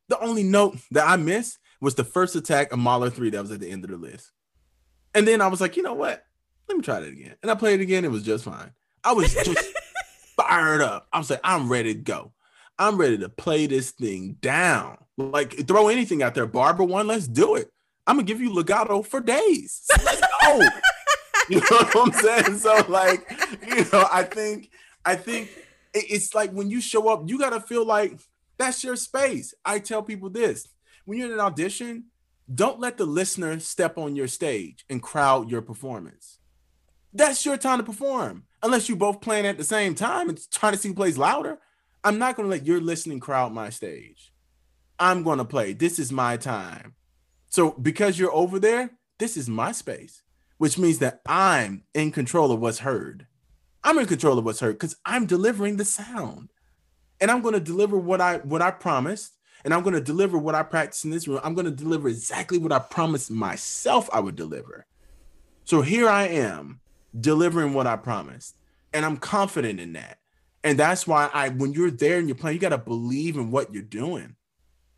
[0.07, 3.51] the only note that I missed was the first attack of Mahler 3 that was
[3.51, 4.31] at the end of the list.
[5.13, 6.23] And then I was like, you know what?
[6.67, 7.35] Let me try that again.
[7.41, 8.05] And I played it again.
[8.05, 8.71] It was just fine.
[9.03, 9.73] I was just
[10.35, 11.07] fired up.
[11.11, 12.31] I was like, I'm ready to go.
[12.79, 14.97] I'm ready to play this thing down.
[15.17, 16.47] Like, throw anything out there.
[16.47, 17.71] Barbara one, let's do it.
[18.07, 19.85] I'm gonna give you legato for days.
[20.03, 20.59] let's go.
[21.49, 22.57] you know what I'm saying?
[22.57, 23.29] So, like,
[23.67, 24.71] you know, I think,
[25.05, 25.49] I think
[25.93, 28.17] it's like when you show up, you gotta feel like
[28.57, 29.53] that's your space.
[29.63, 30.67] I tell people this
[31.05, 32.05] when you're in an audition,
[32.53, 36.39] don't let the listener step on your stage and crowd your performance.
[37.13, 38.43] That's your time to perform.
[38.63, 41.59] Unless you both playing at the same time and trying to see who plays louder.
[42.03, 44.33] I'm not going to let your listening crowd my stage.
[44.99, 45.73] I'm going to play.
[45.73, 46.95] This is my time.
[47.49, 50.21] So because you're over there, this is my space,
[50.57, 53.27] which means that I'm in control of what's heard.
[53.83, 56.51] I'm in control of what's heard because I'm delivering the sound.
[57.19, 59.33] And I'm going to deliver what I what I promised
[59.63, 61.39] and I'm going to deliver what I practice in this room.
[61.43, 64.85] I'm going to deliver exactly what I promised myself I would deliver.
[65.65, 66.79] So here I am
[67.19, 68.55] delivering what I promised,
[68.93, 70.17] and I'm confident in that.
[70.63, 73.51] And that's why I, when you're there and you're playing, you got to believe in
[73.51, 74.35] what you're doing.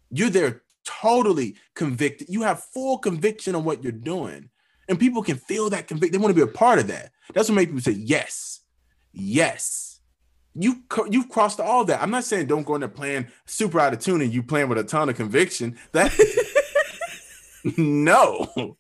[0.09, 2.30] You're there totally convicted.
[2.30, 4.49] You have full conviction on what you're doing,
[4.89, 6.11] and people can feel that conviction.
[6.14, 7.11] They want to be a part of that.
[7.34, 8.61] That's what makes people say yes,
[9.11, 9.93] yes
[10.56, 12.01] you you've crossed all that.
[12.01, 14.70] I'm not saying don't go in there playing super out of tune and you playing
[14.70, 15.78] with a ton of conviction.
[15.93, 16.14] That
[17.78, 18.78] no,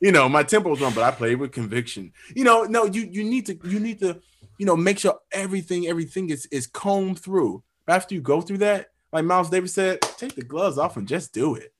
[0.00, 2.12] you know my tempo was wrong, but I played with conviction.
[2.34, 4.20] You know, no, you you need to you need to
[4.58, 7.62] you know make sure everything everything is is combed through.
[7.86, 11.34] After you go through that, like Miles Davis said, take the gloves off and just
[11.34, 11.74] do it.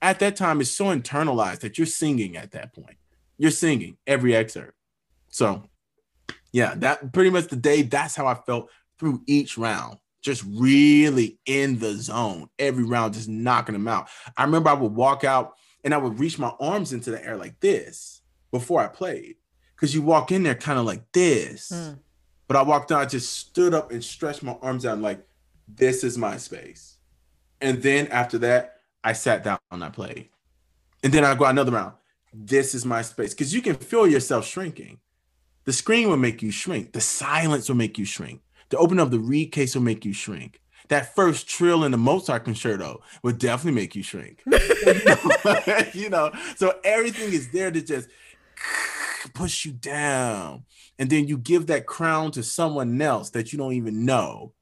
[0.00, 2.36] At that time, it's so internalized that you're singing.
[2.36, 2.96] At that point,
[3.36, 4.74] you're singing every excerpt.
[5.30, 5.64] So
[6.52, 7.82] yeah, that pretty much the day.
[7.82, 9.98] That's how I felt through each round.
[10.20, 14.08] Just really in the zone, every round, just knocking them out.
[14.36, 17.36] I remember I would walk out and I would reach my arms into the air
[17.36, 18.20] like this
[18.50, 19.36] before I played.
[19.76, 21.70] Cause you walk in there kind of like this.
[21.72, 22.00] Mm.
[22.48, 25.24] But I walked out, I just stood up and stretched my arms out like,
[25.68, 26.96] this is my space.
[27.60, 30.30] And then after that, I sat down and I played.
[31.04, 31.94] And then I go another round.
[32.32, 33.34] This is my space.
[33.34, 34.98] Because you can feel yourself shrinking.
[35.64, 36.92] The screen will make you shrink.
[36.92, 38.40] The silence will make you shrink.
[38.70, 40.60] The opening of the reed case will make you shrink.
[40.88, 44.42] That first trill in the Mozart concerto would definitely make you shrink.
[45.94, 48.08] you know, so everything is there to just
[49.34, 50.64] push you down.
[50.98, 54.52] And then you give that crown to someone else that you don't even know.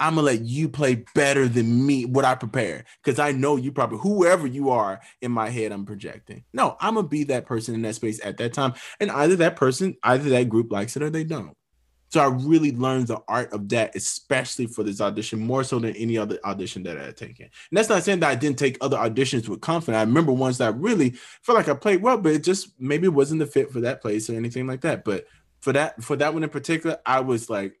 [0.00, 3.70] I'm gonna let you play better than me, what I prepare, because I know you
[3.70, 6.42] probably whoever you are in my head, I'm projecting.
[6.54, 9.56] No, I'm gonna be that person in that space at that time, and either that
[9.56, 11.54] person, either that group likes it or they don't.
[12.10, 15.94] So I really learned the art of that, especially for this audition, more so than
[15.94, 17.44] any other audition that I had taken.
[17.44, 19.98] And that's not saying that I didn't take other auditions with confidence.
[19.98, 21.10] I remember ones that I really
[21.42, 24.28] felt like I played well, but it just maybe wasn't the fit for that place
[24.28, 25.04] or anything like that.
[25.04, 25.26] But
[25.60, 27.74] for that for that one in particular, I was like,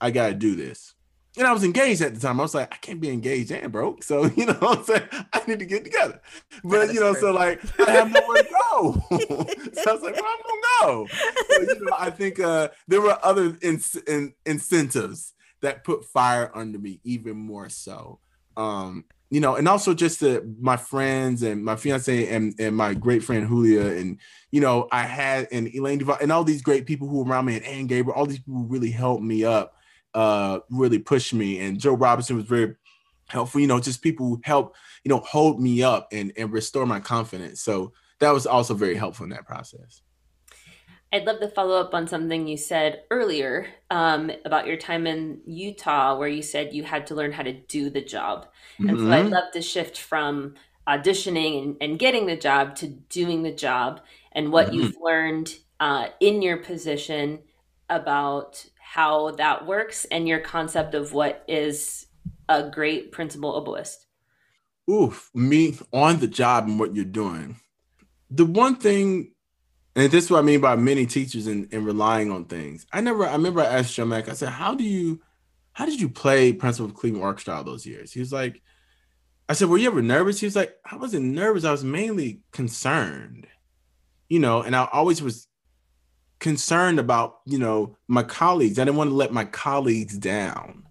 [0.00, 0.95] I gotta do this
[1.36, 2.40] and I was engaged at the time.
[2.40, 4.02] I was like, I can't be engaged and broke.
[4.02, 5.08] So, you know what I'm saying?
[5.32, 6.20] I need to get together.
[6.64, 8.92] But, you know, so like, I have nowhere to go.
[9.10, 11.06] so I was like, well, I'm going to go.
[11.50, 16.50] So, you know, I think uh, there were other in, in, incentives that put fire
[16.54, 18.20] under me even more so.
[18.56, 22.94] Um, you know, and also just the, my friends and my fiance and, and my
[22.94, 24.18] great friend Julia and
[24.52, 27.46] you know, I had and Elaine Douvas and all these great people who were around
[27.46, 29.74] me and Ann Gabriel, all these people really helped me up,
[30.16, 31.60] uh, really pushed me.
[31.60, 32.74] And Joe Robinson was very
[33.28, 36.86] helpful, you know, just people who help, you know, hold me up and, and restore
[36.86, 37.60] my confidence.
[37.60, 40.00] So that was also very helpful in that process.
[41.12, 45.40] I'd love to follow up on something you said earlier um, about your time in
[45.46, 48.46] Utah, where you said you had to learn how to do the job.
[48.78, 49.06] And mm-hmm.
[49.06, 49.34] so I'd mm-hmm.
[49.34, 50.54] love to shift from
[50.88, 54.00] auditioning and, and, getting the job to doing the job
[54.32, 54.76] and what mm-hmm.
[54.76, 57.40] you've learned uh, in your position
[57.90, 58.64] about
[58.96, 62.06] how that works and your concept of what is
[62.48, 64.06] a great principal oboist.
[64.90, 67.60] Oof, me on the job and what you're doing.
[68.30, 69.32] The one thing
[69.94, 72.86] and this is what I mean by many teachers and, and relying on things.
[72.90, 75.20] I never, I remember I asked John Mack, I said, How do you,
[75.72, 78.12] how did you play Principal of Cleveland Orchestra all those years?
[78.12, 78.62] He was like,
[79.48, 80.40] I said, Were you ever nervous?
[80.40, 81.64] He was like, I wasn't nervous.
[81.64, 83.46] I was mainly concerned,
[84.30, 85.48] you know, and I always was
[86.38, 88.78] concerned about, you know, my colleagues.
[88.78, 90.84] I didn't want to let my colleagues down.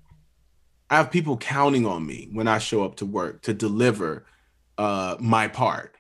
[0.90, 4.26] I have people counting on me when I show up to work to deliver
[4.78, 5.96] uh, my part.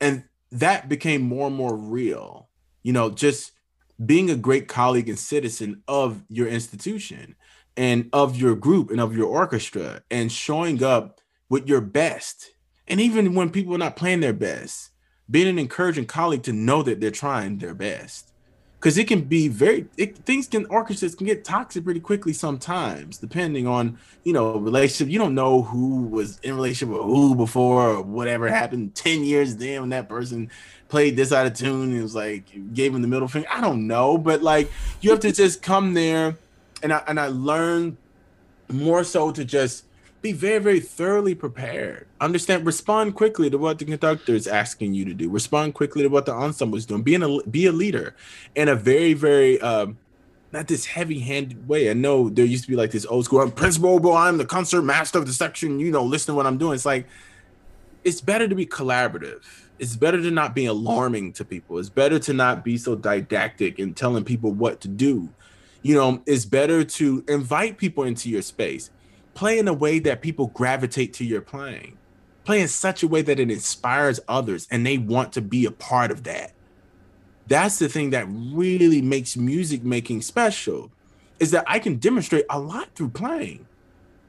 [0.00, 2.48] And that became more and more real.
[2.82, 3.52] You know, just
[4.04, 7.36] being a great colleague and citizen of your institution
[7.76, 12.50] and of your group and of your orchestra and showing up with your best.
[12.88, 14.90] And even when people are not playing their best,
[15.30, 18.29] being an encouraging colleague to know that they're trying their best
[18.80, 23.18] because it can be very it, things can orchestras can get toxic pretty quickly sometimes
[23.18, 25.12] depending on you know relationship.
[25.12, 29.56] You don't know who was in relationship with who before or whatever happened 10 years
[29.56, 30.50] then when that person
[30.88, 33.46] played this out of tune and was like gave him the middle finger.
[33.50, 34.70] I don't know but like
[35.02, 36.36] you have to just come there
[36.82, 37.98] and i and i learned
[38.70, 39.84] more so to just
[40.22, 42.06] be very, very thoroughly prepared.
[42.20, 45.30] Understand, respond quickly to what the conductor is asking you to do.
[45.30, 47.02] Respond quickly to what the ensemble is doing.
[47.02, 48.14] Being a be a leader
[48.54, 49.98] in a very, very um,
[50.52, 51.90] not this heavy-handed way.
[51.90, 53.40] I know there used to be like this old school.
[53.40, 55.80] I'm principal, but I'm the concert master of the section.
[55.80, 56.74] You know, listen to what I'm doing.
[56.74, 57.06] It's like
[58.04, 59.42] it's better to be collaborative.
[59.78, 61.78] It's better to not be alarming to people.
[61.78, 65.30] It's better to not be so didactic and telling people what to do.
[65.80, 68.90] You know, it's better to invite people into your space
[69.34, 71.96] play in a way that people gravitate to your playing.
[72.44, 75.70] Play in such a way that it inspires others and they want to be a
[75.70, 76.52] part of that.
[77.46, 80.90] That's the thing that really makes music making special
[81.40, 83.66] is that i can demonstrate a lot through playing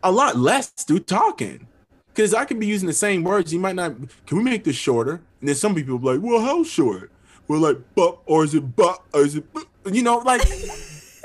[0.01, 1.67] a lot less through talking.
[2.07, 3.53] Because i can be using the same words.
[3.53, 3.95] You might not
[4.25, 5.21] can we make this shorter?
[5.39, 7.11] And then some people be like well how short?
[7.47, 9.45] We're like but or is it but or is it
[9.91, 10.41] you know like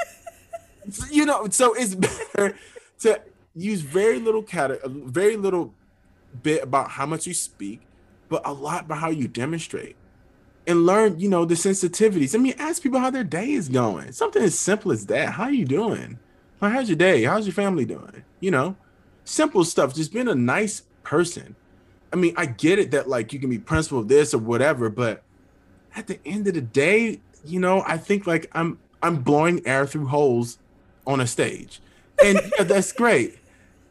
[1.10, 2.56] you know so it's better
[3.00, 3.20] to
[3.56, 5.74] use very little cat uh, very little
[6.42, 7.80] bit about how much you speak,
[8.28, 9.96] but a lot about how you demonstrate.
[10.66, 12.34] And learn, you know, the sensitivities.
[12.34, 14.10] I mean, ask people how their day is going.
[14.12, 15.30] Something as simple as that.
[15.30, 16.18] How are you doing?
[16.60, 17.22] Like, how's your day?
[17.22, 18.24] How's your family doing?
[18.40, 18.76] You know,
[19.24, 19.94] simple stuff.
[19.94, 21.54] Just being a nice person.
[22.12, 24.90] I mean, I get it that like you can be principal of this or whatever,
[24.90, 25.22] but
[25.94, 29.86] at the end of the day, you know, I think like I'm I'm blowing air
[29.86, 30.58] through holes
[31.06, 31.80] on a stage,
[32.24, 33.38] and yeah, that's great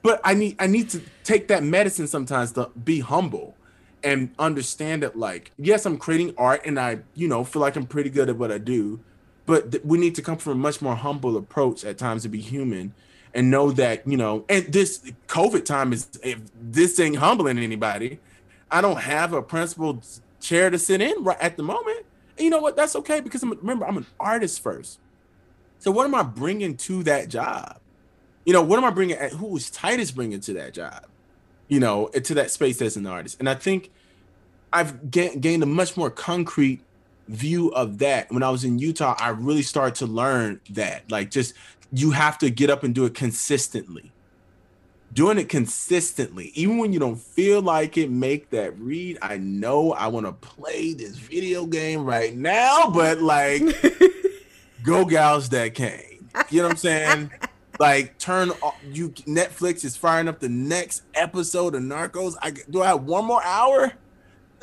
[0.06, 3.56] but I need I need to take that medicine sometimes to be humble
[4.04, 7.88] and understand that like yes I'm creating art and I you know feel like I'm
[7.88, 9.00] pretty good at what I do
[9.46, 12.30] but th- we need to come from a much more humble approach at times to
[12.30, 12.94] be human
[13.34, 18.20] and know that you know and this covid time is if this ain't humbling anybody
[18.72, 20.02] I don't have a principal
[20.42, 22.06] chair to sit in right at the moment.
[22.38, 22.76] And you know what?
[22.76, 25.00] That's okay because I'm, remember I'm an artist first.
[25.80, 27.80] So what am I bringing to that job
[28.46, 29.18] you know, what am I bringing?
[29.18, 31.06] Eh, who is Titus bringing to that job?
[31.68, 33.92] You know, eh, to that space as an artist, and I think
[34.72, 36.82] I've ga- gained a much more concrete
[37.28, 39.16] view of that when I was in Utah.
[39.20, 41.54] I really started to learn that, like, just
[41.92, 44.12] you have to get up and do it consistently.
[45.14, 49.18] Doing it consistently, even when you don't feel like it, make that reed.
[49.22, 53.64] I know I want to play this video game right now, but like,
[54.84, 56.30] go gals that came.
[56.50, 57.32] You know what I'm saying?
[57.80, 58.52] Like turn
[58.92, 62.36] you Netflix is firing up the next episode of Narcos.
[62.42, 63.94] I do I have one more hour?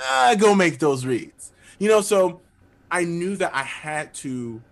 [0.03, 1.53] I go make those reeds.
[1.79, 2.41] You know, so
[2.91, 4.63] I knew that I had to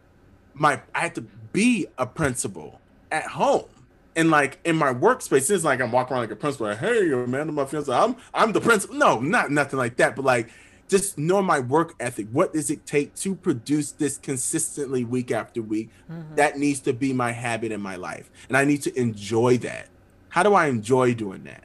[0.54, 1.22] my I had to
[1.52, 2.80] be a principal
[3.10, 3.66] at home.
[4.16, 6.66] And like in my workspace, it's like I'm walking around like a principal.
[6.66, 8.96] Like, hey, man, my friends, I'm I'm the principal.
[8.96, 10.16] No, not nothing like that.
[10.16, 10.50] But like
[10.90, 12.26] just know my work ethic.
[12.30, 15.90] What does it take to produce this consistently week after week?
[16.10, 16.34] Mm-hmm.
[16.34, 18.30] That needs to be my habit in my life.
[18.48, 19.88] And I need to enjoy that.
[20.30, 21.64] How do I enjoy doing that?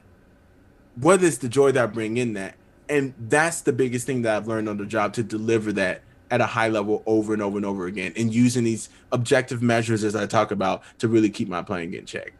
[0.96, 2.56] what is the joy that I bring in that?
[2.88, 6.40] And that's the biggest thing that I've learned on the job to deliver that at
[6.40, 10.16] a high level over and over and over again and using these objective measures as
[10.16, 12.32] I talk about to really keep my playing in check.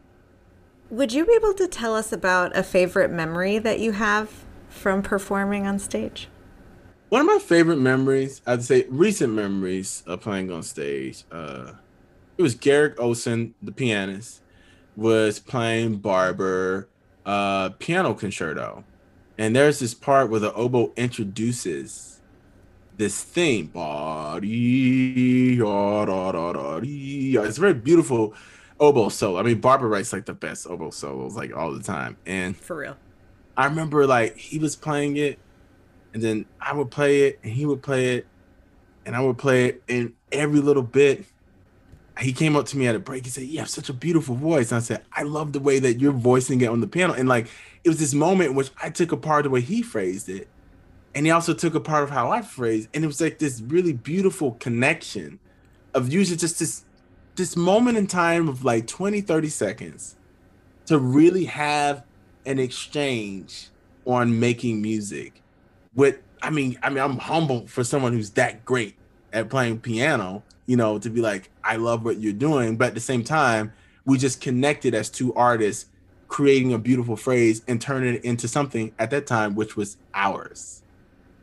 [0.91, 5.03] Would you be able to tell us about a favorite memory that you have from
[5.03, 6.29] performing on stage?
[7.09, 11.75] One of my favorite memories, I'd say recent memories of playing on stage, uh,
[12.37, 14.43] it was Garrick Ohlsson, the pianist,
[14.97, 16.89] was playing Barber
[17.25, 18.83] uh, piano concerto.
[19.39, 22.21] And there's this part where the oboe introduces
[22.97, 23.71] this theme.
[27.37, 28.35] It's very beautiful
[28.81, 29.39] oboe solo.
[29.39, 32.17] I mean, Barber writes like the best oboe solos like all the time.
[32.27, 32.97] And for real,
[33.57, 35.39] I remember like he was playing it,
[36.17, 38.27] and then I would play it, and he would play it,
[39.05, 41.27] and I would play it, and every little bit
[42.19, 43.25] he came up to me at a break.
[43.25, 45.79] He said, "You have such a beautiful voice." And I said, "I love the way
[45.79, 47.49] that you're voicing it on the piano." And like,
[47.85, 50.49] it was this moment in which I took apart the way he phrased it,
[51.15, 53.61] and he also took a part of how I phrased, and it was like this
[53.61, 55.39] really beautiful connection
[55.93, 56.87] of using just this
[57.35, 60.17] this moment in time of like 20, 30 seconds
[60.87, 62.05] to really have
[62.47, 63.69] an exchange
[64.07, 65.43] on making music.
[65.97, 68.97] With, I mean, I mean, I'm humble for someone who's that great
[69.33, 72.77] at playing piano you know, to be like, I love what you're doing.
[72.77, 73.73] But at the same time,
[74.05, 75.87] we just connected as two artists,
[76.29, 80.83] creating a beautiful phrase and turning it into something at that time, which was ours.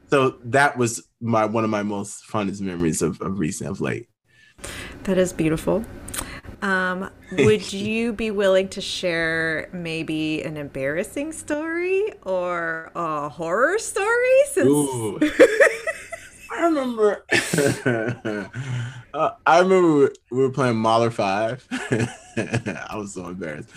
[0.09, 4.07] So that was my one of my most funnest memories of, of recent of late.
[5.03, 5.83] That is beautiful.
[6.63, 14.39] Um, would you be willing to share maybe an embarrassing story or a horror story?
[14.51, 14.69] Since...
[16.51, 17.25] I remember.
[19.13, 21.67] uh, I remember we were playing Mahler Five.
[21.71, 23.69] I was so embarrassed.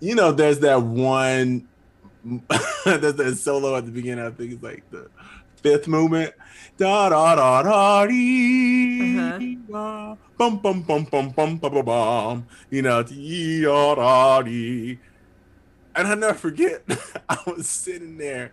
[0.00, 1.66] You know, there's that one.
[2.84, 4.26] there's that solo at the beginning.
[4.26, 5.08] I think it's like the
[5.62, 6.34] fifth movement.
[6.78, 9.18] Da da da da dee.
[9.18, 10.14] Uh-huh.
[10.38, 12.46] Bum bum bum bum bum bum bum bum.
[12.70, 15.00] You know, dee da da dee.
[15.96, 16.84] And I never forget.
[17.28, 18.52] I was sitting there.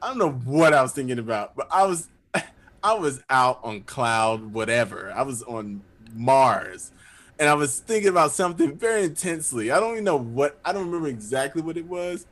[0.00, 2.08] I don't know what I was thinking about, but I was
[2.84, 5.12] I was out on cloud whatever.
[5.12, 5.82] I was on
[6.14, 6.92] Mars.
[7.40, 9.72] And I was thinking about something very intensely.
[9.72, 12.26] I don't even know what I don't remember exactly what it was.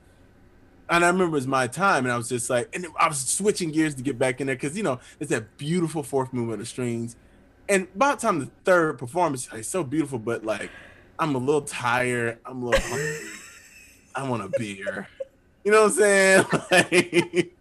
[0.93, 3.19] And I remember it was my time, and I was just like, and I was
[3.19, 6.61] switching gears to get back in there because you know it's that beautiful fourth movement
[6.61, 7.17] of strings.
[7.67, 10.71] And by the time the third performance, it's so beautiful, but like
[11.19, 12.41] I'm a little tired.
[12.45, 13.21] I'm a little hungry.
[14.15, 15.09] I want a beer.
[15.65, 16.45] You know what I'm saying?
[16.71, 17.57] Like,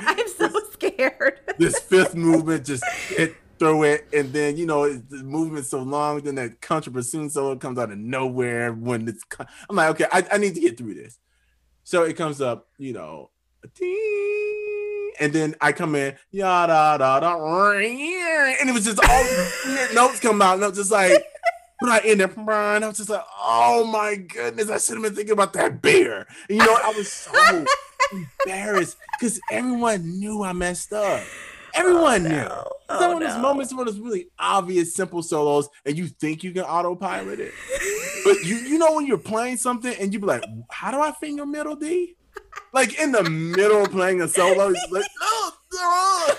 [0.00, 1.40] I'm so scared.
[1.58, 6.20] this fifth movement just hit, through it, and then you know the movement's so long,
[6.20, 8.72] then that contra bassoon solo comes out of nowhere.
[8.72, 9.24] When it's,
[9.68, 11.18] I'm like, okay, I, I need to get through this.
[11.88, 13.30] So it comes up, you know,
[15.18, 20.42] and then I come in, yada da da, and it was just all notes come
[20.42, 21.12] out, and I was just like.
[21.80, 25.04] But I ended up, and I was just like, oh my goodness, I should have
[25.04, 26.26] been thinking about that beer.
[26.50, 27.64] And you know, I was so
[28.44, 31.22] embarrassed because everyone knew I messed up.
[31.78, 32.36] Everyone oh, no.
[32.36, 32.48] knew.
[32.90, 36.52] Oh, Some of those moments where those really obvious, simple solos, and you think you
[36.52, 37.52] can autopilot it.
[38.24, 41.12] but you you know when you're playing something and you be like, how do I
[41.12, 42.16] finger middle D?
[42.72, 45.52] Like in the middle of playing a solo, like, oh,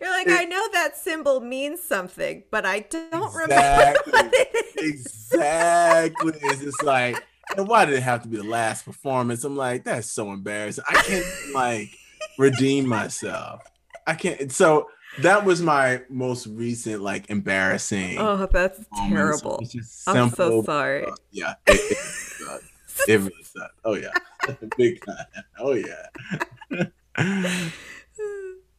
[0.00, 4.36] You're like, I know that symbol means something, but I don't exactly, remember.
[4.76, 6.32] exactly.
[6.42, 7.22] It's just like,
[7.56, 9.44] and why did it have to be the last performance?
[9.44, 10.84] I'm like, that's so embarrassing.
[10.88, 11.90] I can't like
[12.38, 13.62] redeem myself.
[14.06, 14.50] I can't.
[14.52, 14.88] So
[15.20, 18.18] that was my most recent like embarrassing.
[18.18, 19.64] Oh, that's terrible.
[19.64, 21.06] Simple, I'm so sorry.
[21.06, 22.64] Uh, yeah, it, it, sucked.
[23.08, 23.78] it really sucked.
[23.84, 24.12] Oh yeah,
[24.76, 25.26] big time.
[25.58, 26.06] Oh yeah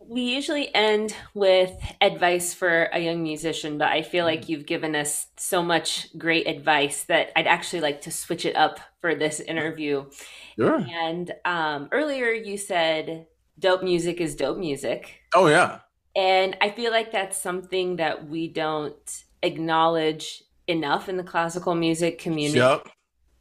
[0.08, 1.72] we usually end with
[2.02, 4.52] advice for a young musician, but I feel like mm-hmm.
[4.52, 8.80] you've given us so much great advice that I'd actually like to switch it up
[9.02, 10.06] for this interview.
[10.56, 10.78] Sure.
[10.78, 13.28] And um, earlier you said
[13.60, 15.22] dope music is dope music.
[15.36, 15.80] Oh, yeah.
[16.16, 22.20] And I feel like that's something that we don't acknowledge enough in the classical music
[22.20, 22.60] community.
[22.60, 22.88] Yep.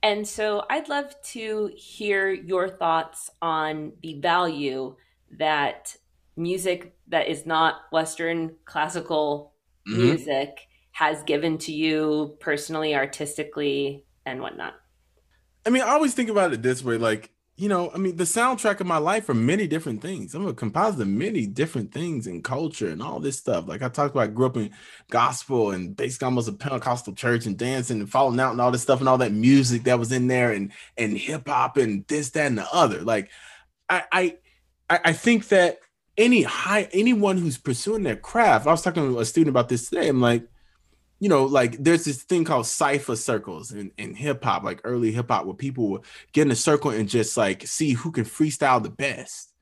[0.02, 4.96] And so I'd love to hear your thoughts on the value
[5.38, 5.96] that
[6.36, 9.52] music that is not Western classical
[9.88, 10.02] mm-hmm.
[10.02, 14.74] music has given to you personally, artistically, and whatnot?
[15.64, 18.24] I mean, I always think about it this way like, you know, I mean, the
[18.24, 20.34] soundtrack of my life are many different things.
[20.34, 23.68] I'm a composite of many different things in culture and all this stuff.
[23.68, 24.70] Like I talked about, I grew up in
[25.10, 28.82] gospel and basically almost a Pentecostal church and dancing and falling out and all this
[28.82, 32.30] stuff and all that music that was in there and and hip hop and this,
[32.30, 33.02] that, and the other.
[33.02, 33.30] Like
[33.90, 35.78] I I I think that
[36.16, 39.90] any high anyone who's pursuing their craft, I was talking to a student about this
[39.90, 40.08] today.
[40.08, 40.48] I'm like,
[41.22, 45.12] you know, like there's this thing called cipher circles in, in hip hop, like early
[45.12, 48.24] hip hop, where people will get in a circle and just like see who can
[48.24, 49.52] freestyle the best.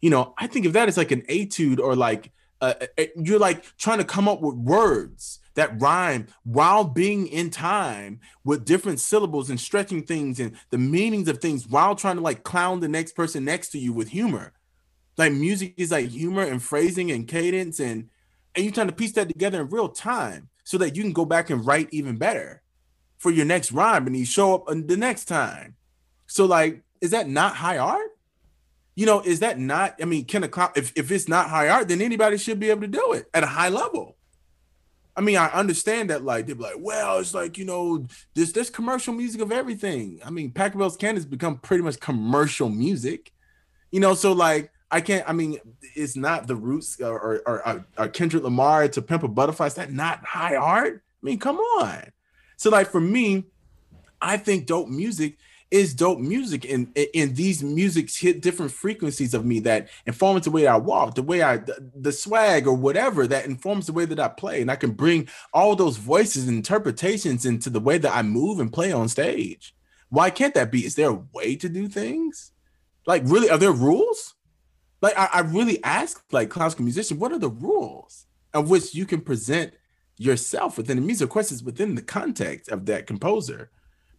[0.00, 2.74] You know, I think if that is like an etude or like uh
[3.16, 8.64] you're like trying to come up with words that rhyme while being in time with
[8.64, 12.78] different syllables and stretching things and the meanings of things while trying to like clown
[12.78, 14.52] the next person next to you with humor.
[15.16, 18.08] Like music is like humor and phrasing and cadence and
[18.54, 21.24] and you're trying to piece that together in real time so that you can go
[21.24, 22.60] back and write even better
[23.16, 25.76] for your next rhyme and you show up the next time.
[26.26, 28.10] So like, is that not high art?
[28.94, 29.94] You know, is that not?
[29.98, 30.70] I mean, can a?
[30.76, 33.44] If if it's not high art, then anybody should be able to do it at
[33.44, 34.18] a high level.
[35.16, 36.22] I mean, I understand that.
[36.22, 40.20] Like they're like, well, it's like you know, this this commercial music of everything.
[40.22, 43.32] I mean, Pachelbel's Canon has become pretty much commercial music.
[43.90, 45.28] You know, so like I can't.
[45.28, 45.58] I mean,
[45.94, 49.66] it's not the roots or or, or, or Kendrick Lamar to Pimp a Butterfly.
[49.66, 51.02] Is that not high art?
[51.22, 52.12] I mean, come on.
[52.56, 53.44] So like for me,
[54.20, 55.36] I think dope music
[55.70, 60.50] is dope music, and and these musics hit different frequencies of me that informs the
[60.50, 64.06] way I walk, the way I the, the swag or whatever that informs the way
[64.06, 67.98] that I play, and I can bring all those voices and interpretations into the way
[67.98, 69.74] that I move and play on stage.
[70.08, 70.86] Why can't that be?
[70.86, 72.52] Is there a way to do things?
[73.06, 74.34] Like really, are there rules?
[75.00, 79.06] Like I, I really ask like classical musician, what are the rules of which you
[79.06, 79.72] can present
[80.16, 81.26] yourself within the music?
[81.26, 83.70] Of course, it's within the context of that composer,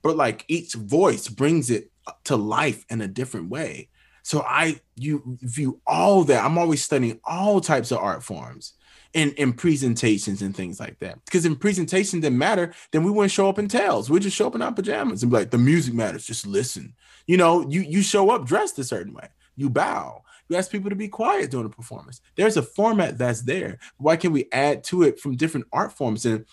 [0.02, 1.92] but like each voice brings it
[2.26, 3.90] to life in a different way.
[4.24, 6.44] So I you view all that.
[6.44, 8.74] I'm always studying all types of art forms
[9.16, 11.24] and in presentations and things like that.
[11.26, 14.10] Because in presentation didn't matter, then we wouldn't show up in tails.
[14.10, 16.94] We'd just show up in our pajamas and be like, the music matters, just listen.
[17.26, 20.24] You know, you you show up dressed a certain way, you bow.
[20.50, 22.22] You ask people to be quiet during a performance.
[22.36, 23.78] There's a format that's there.
[23.98, 26.26] Why can't we add to it from different art forms?
[26.26, 26.46] And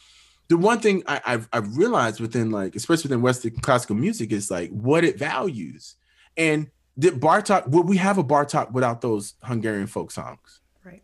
[0.48, 4.50] the one thing I, have I've realized within like, especially within Western classical music, is
[4.50, 5.96] like what it values.
[6.36, 10.60] And did Bartok, would we have a Bartok without those Hungarian folk songs?
[10.84, 11.02] Right.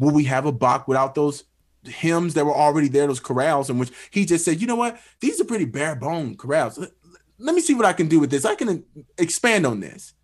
[0.00, 1.44] Will we have a Bach without those
[1.84, 4.98] hymns that were already there, those chorales, in which he just said, you know what,
[5.20, 6.76] these are pretty bare bone chorales.
[6.76, 6.90] Let,
[7.38, 8.44] let me see what I can do with this.
[8.44, 10.14] I can uh, expand on this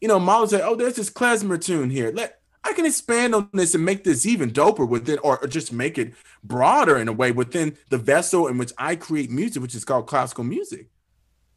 [0.00, 2.12] you know, Mahler said, "Oh, there's this klezmer tune here.
[2.14, 5.72] Let I can expand on this and make this even doper within, or, or just
[5.72, 9.74] make it broader in a way within the vessel in which I create music, which
[9.74, 10.90] is called classical music.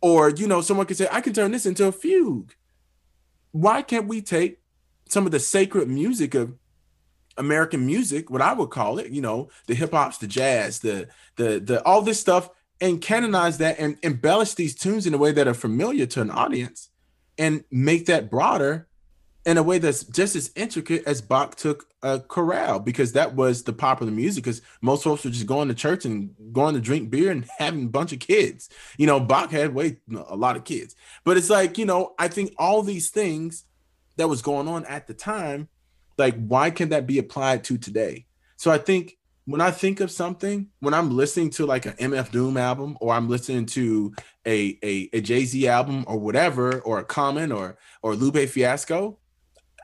[0.02, 2.54] Or you know, someone could say, I can turn this into a fugue.
[3.52, 4.60] Why can't we take
[5.10, 6.54] some of the sacred music of
[7.38, 11.08] American music, what I would call it, you know, the hip hops, the jazz, the
[11.36, 15.32] the the all this stuff, and canonize that and embellish these tunes in a way
[15.32, 16.90] that are familiar to an audience
[17.38, 18.88] and make that broader
[19.46, 23.64] in a way that's just as intricate as Bach took a chorale because that was
[23.64, 27.10] the popular music because most folks were just going to church and going to drink
[27.10, 28.70] beer and having a bunch of kids.
[28.98, 30.96] You know, Bach had way a lot of kids.
[31.26, 33.66] But it's like, you know, I think all these things
[34.16, 35.68] that was going on at the time,
[36.18, 38.26] like why can that be applied to today?
[38.56, 42.32] So I think when I think of something, when I'm listening to like an MF
[42.32, 44.14] Doom album or I'm listening to
[44.46, 49.20] a a, a Jay Z album or whatever, or a Common or or Lupe Fiasco,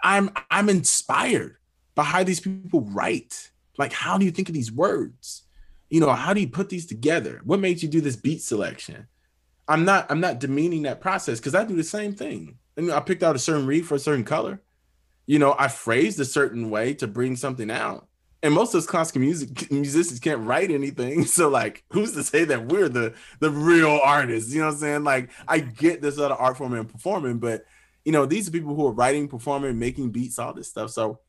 [0.04, 1.58] I'm I'm inspired
[1.96, 3.52] by how these people write.
[3.78, 5.44] Like, how do you think of these words?
[5.90, 7.42] You know, how do you put these together?
[7.44, 9.08] What made you do this beat selection?
[9.68, 12.58] I'm not I'm not demeaning that process because I do the same thing.
[12.78, 14.62] I mean, I picked out a certain reed for a certain color.
[15.28, 18.09] You know, I phrased a certain way to bring something out
[18.42, 21.26] and most of us classical music musicians can't write anything.
[21.30, 24.54] So like, who's to say that we're the the real artists?
[24.54, 25.04] You know what I'm saying?
[25.04, 27.66] Like, I get this other art form and performing, but
[28.06, 30.90] you know, these are people who are writing, performing, making beats, all this stuff.
[30.90, 31.20] So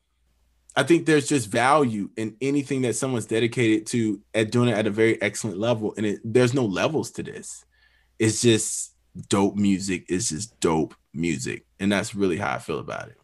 [0.75, 4.87] I think there's just value in anything that someone's dedicated to at doing it at
[4.87, 5.93] a very excellent level.
[5.97, 7.65] And it, there's no levels to this.
[8.19, 8.93] It's just
[9.27, 10.05] dope music.
[10.07, 11.65] It's just dope music.
[11.79, 13.20] And that's really how I feel about it.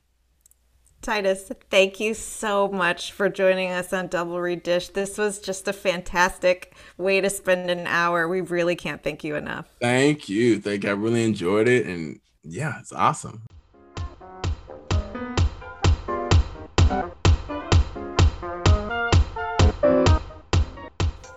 [1.02, 4.94] Titus, thank you so much for joining us on Double Redish.
[4.94, 8.28] This was just a fantastic way to spend an hour.
[8.28, 9.68] We really can't thank you enough.
[9.80, 10.60] Thank you.
[10.60, 10.86] Thank.
[10.86, 11.86] I really enjoyed it.
[11.86, 13.44] And yeah, it's awesome.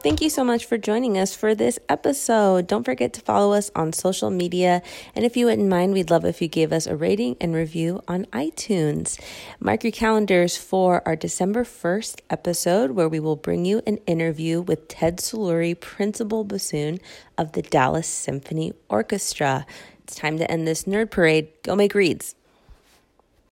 [0.02, 2.66] Thank you so much for joining us for this episode.
[2.66, 4.81] Don't forget to follow us on social media.
[5.14, 8.02] And if you wouldn't mind, we'd love if you gave us a rating and review
[8.09, 9.20] on iTunes.
[9.60, 14.62] Mark your calendars for our December 1st episode, where we will bring you an interview
[14.62, 16.98] with Ted Soluri, principal bassoon
[17.36, 19.66] of the Dallas Symphony Orchestra.
[20.05, 21.51] It's time to end this nerd parade.
[21.62, 22.35] Go make reeds.